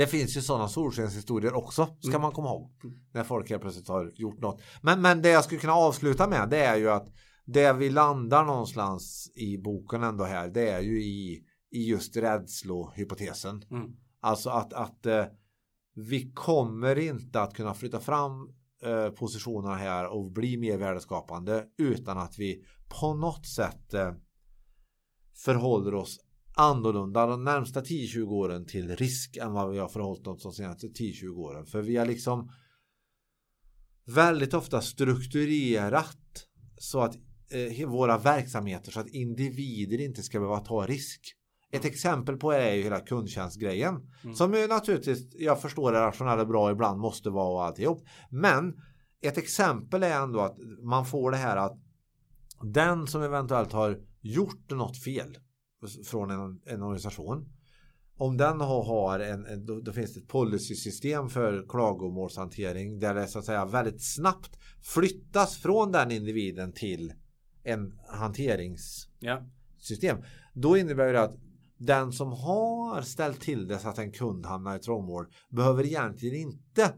[0.00, 2.20] det finns ju sådana solskenshistorier också ska Mm.
[2.22, 2.70] man komma ihåg.
[3.12, 4.60] När folk helt plötsligt har gjort något.
[4.82, 7.08] Men, men det jag skulle kunna avsluta med det är ju att
[7.44, 13.62] det vi landar någonstans i boken ändå här det är ju i, i just rädslohypotesen.
[13.70, 13.90] Mm.
[14.20, 15.24] Alltså att, att eh,
[15.94, 18.32] vi kommer inte att kunna flytta fram
[18.82, 22.64] eh, positionerna här och bli mer värdeskapande utan att vi
[23.00, 24.12] på något sätt eh,
[25.44, 26.18] förhåller oss
[26.54, 30.86] annorlunda de närmsta 10-20 åren till risk än vad vi har förhållit oss de senaste
[30.86, 31.66] 10-20 åren.
[31.66, 32.52] För vi har liksom
[34.06, 36.46] väldigt ofta strukturerat
[36.78, 37.16] så att
[37.50, 41.36] eh, våra verksamheter så att individer inte ska behöva ta risk.
[41.72, 43.94] Ett exempel på det är ju hela kundtjänstgrejen.
[44.24, 44.36] Mm.
[44.36, 48.04] Som ju naturligtvis, jag förstår är rationellt och bra ibland måste vara och alltihop.
[48.30, 48.74] Men
[49.22, 51.78] ett exempel är ändå att man får det här att
[52.62, 55.38] den som eventuellt har gjort något fel
[56.04, 57.48] från en, en organisation.
[58.16, 63.38] Om den har, en, då, då finns det ett policysystem för klagomålshantering där det så
[63.38, 67.12] att säga väldigt snabbt flyttas från den individen till
[67.64, 69.08] en hanteringssystem.
[70.00, 70.24] ja.
[70.54, 71.36] Då innebär det att
[71.78, 76.34] den som har ställt till det så att en kund hamnar i trångmål behöver egentligen
[76.34, 76.94] inte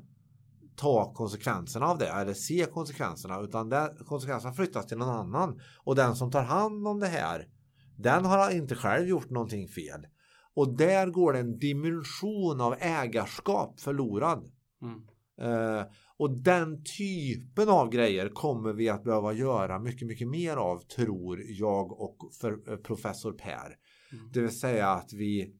[0.76, 3.72] ta konsekvenserna av det eller se konsekvenserna utan
[4.06, 7.48] konsekvenserna flyttas till någon annan och den som tar hand om det här
[7.96, 10.06] den har inte själv gjort någonting fel
[10.54, 14.50] och där går det en dimension av ägarskap förlorad
[14.82, 15.02] Mm.
[15.40, 15.86] Eh,
[16.16, 21.42] och den typen av grejer kommer vi att behöva göra mycket, mycket mer av tror
[21.48, 23.76] jag och för, eh, professor Per.
[24.12, 24.32] Mm.
[24.32, 25.54] Det vill säga att vi,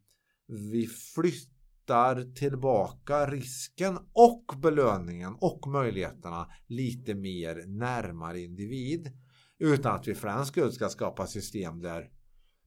[0.71, 9.13] vi flyttar tillbaka risken och belöningen och möjligheterna lite mer närmare individ.
[9.59, 12.11] Utan att vi för den skull ska skapa system där,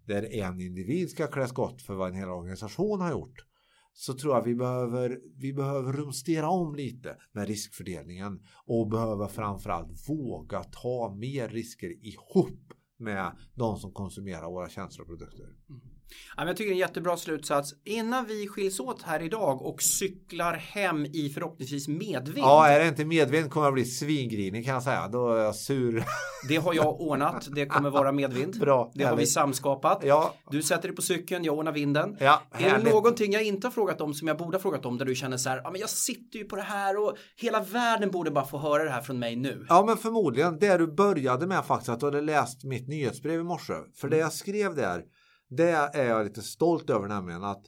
[0.06, 3.46] där en individ ska klä skott för vad en hel organisation har gjort
[3.94, 10.10] så tror jag vi behöver, vi behöver rumstera om lite med riskfördelningen och behöver framförallt
[10.10, 15.46] våga ta mer risker ihop med de som konsumerar våra tjänster och produkter.
[15.70, 15.95] Mm.
[16.38, 17.74] Ja, jag tycker det är en jättebra slutsats.
[17.86, 22.38] Innan vi skiljs åt här idag och cyklar hem i förhoppningsvis medvind.
[22.48, 25.08] Ja, är det inte medvind kommer jag bli svingrinig kan jag säga.
[25.08, 26.04] Då är jag sur.
[26.50, 27.48] Det har jag ordnat.
[27.56, 28.60] Det kommer vara medvind.
[28.60, 30.02] Bra, Det har vi samskapat.
[30.04, 32.18] Ja, Du sätter dig på cykeln, jag ordnar vinden.
[32.20, 34.98] ja Är det någonting jag inte har frågat om som jag borde ha frågat om
[34.98, 37.60] där du känner så här, ja men jag sitter ju på det här och hela
[37.60, 39.66] världen borde bara få höra det här från mig nu.
[39.70, 43.44] Ja men förmodligen det du började med faktiskt att du hade läst mitt nyhetsbrev i
[43.44, 43.74] morse.
[43.96, 45.02] För det jag skrev där
[45.50, 47.66] det är jag lite stolt över nämligen att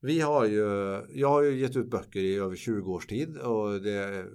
[0.00, 0.60] vi har ju,
[1.14, 4.26] jag har ju gett ut böcker i över 20 års tid och det är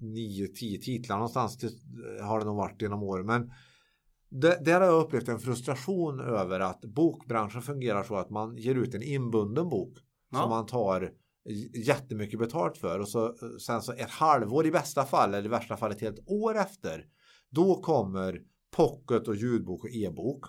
[0.00, 1.70] 9-10 titlar någonstans till,
[2.22, 3.26] har det nog varit genom åren.
[3.26, 3.52] Men
[4.28, 8.74] det, där har jag upplevt en frustration över att bokbranschen fungerar så att man ger
[8.74, 9.98] ut en inbunden bok
[10.30, 10.38] Ja.
[10.38, 11.12] som man tar
[11.86, 15.76] jättemycket betalt för och så, sen så ett halvår i bästa fall eller i värsta
[15.76, 17.04] fall ett helt år efter
[17.50, 18.42] då kommer
[18.76, 20.44] pocket och ljudbok och e-bok.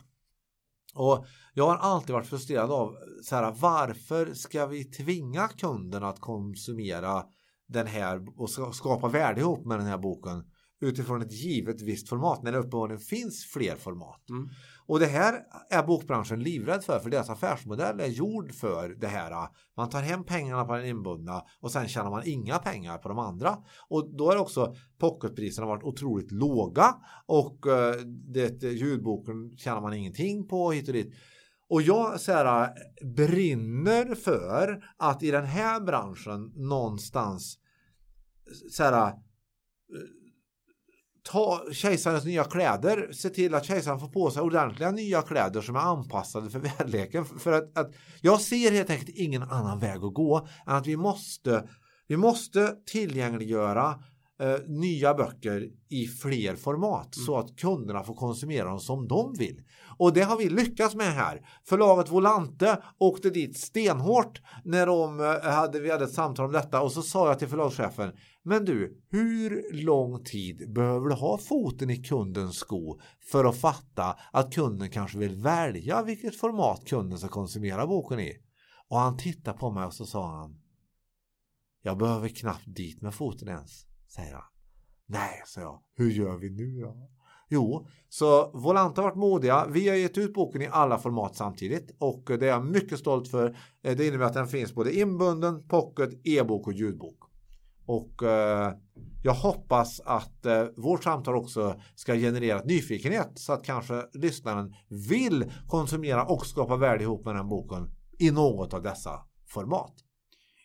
[1.00, 6.20] Och jag har alltid varit frustrerad av så här, varför ska vi tvinga kunden att
[6.20, 7.24] konsumera
[7.68, 10.44] den här och skapa värde ihop med den här boken
[10.82, 14.30] utifrån ett givet visst format när det uppenbarligen finns fler format.
[14.30, 14.50] Mm.
[14.90, 19.48] Och det här är bokbranschen livrädd för för deras affärsmodell är gjord för det här.
[19.78, 23.20] Man tar hem pengarna på den inbundna och sen tjänar man inga pengar på de
[23.20, 23.58] andra.
[23.90, 27.96] Och då är också pocketpriserna varit otroligt låga och eh,
[28.34, 31.14] det, ljudboken tjänar man ingenting på hit och dit.
[31.70, 37.58] Och jag så här, eh, brinner för att i den här branschen någonstans
[38.48, 39.14] eh, så här,
[41.32, 45.76] ta kejsarens nya kläder, se till att kejsaren får på sig ordentliga nya kläder som
[45.76, 47.26] är anpassade för väderleken.
[47.26, 50.98] För att, att, jag ser helt enkelt ingen annan väg att gå än att vi
[50.98, 51.70] måste,
[52.08, 54.00] vi måste tillgängliggöra
[54.42, 57.26] eh, nya böcker i fler format mm.
[57.26, 59.62] så att kunderna får konsumera dem som de vill.
[60.00, 61.48] Och det har vi lyckats med här.
[61.64, 66.82] Förlaget Volante åkte dit stenhårt när de eh, hade, vi hade ett samtal om detta
[66.82, 68.12] och så sa jag till förlagschefen
[68.44, 73.00] men du, hur lång tid behöver du ha foten i kundens sko
[73.32, 78.34] för att fatta att kunden kanske vill välja vilket format kunden ska konsumera boken i?
[78.88, 80.62] Och han tittade på mig och så sa han
[81.82, 84.44] Jag behöver knappt dit med foten ens, säger han.
[85.06, 85.84] Nej, sa jag.
[85.96, 87.19] Hur gör vi nu då?
[87.50, 89.68] Jo, så Volant har varit modiga.
[89.70, 93.28] Vi har gett ut boken i alla format samtidigt och det är jag mycket stolt
[93.28, 93.58] för.
[93.84, 97.18] Eh, det innebär att den finns både inbunden, pocket, e-bok och ljudbok.
[97.86, 98.74] Och eh,
[99.24, 104.76] jag hoppas att eh, vårt samtal också ska generera nyfikenhet så att kanske lyssnaren
[105.10, 107.90] vill konsumera och skapa värde ihop med den boken
[108.20, 109.12] i något av dessa
[109.48, 109.94] format.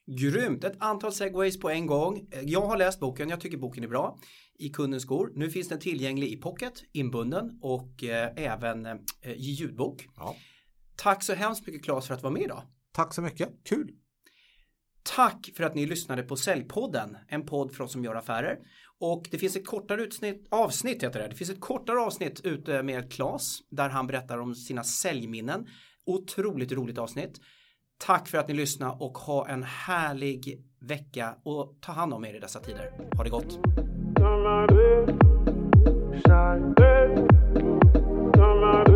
[0.06, 0.64] Grymt!
[0.64, 2.28] Ett antal segways på en gång.
[2.30, 4.18] Eh, jag har läst boken, jag tycker boken är bra.
[4.58, 5.32] I kundens skor.
[5.34, 10.06] Nu finns den tillgänglig i pocket, inbunden och eh, även eh, i ljudbok.
[10.16, 10.36] Ja.
[10.96, 12.62] Tack så hemskt mycket Claes för att vara med idag.
[12.92, 13.92] Tack så mycket, kul!
[15.16, 18.58] Tack för att ni lyssnade på Säljpodden, en podd för oss som gör affärer.
[18.98, 21.28] Och det finns ett kortare utsnitt, avsnitt, heter det.
[21.28, 25.66] det finns ett kortare avsnitt ute med Klas där han berättar om sina säljminnen.
[26.06, 27.40] Otroligt roligt avsnitt.
[27.98, 32.34] Tack för att ni lyssnade och ha en härlig vecka och ta hand om er
[32.34, 32.90] i dessa tider.
[33.16, 33.58] Ha det gott!
[34.24, 35.04] Somebody,
[38.34, 38.93] somebody.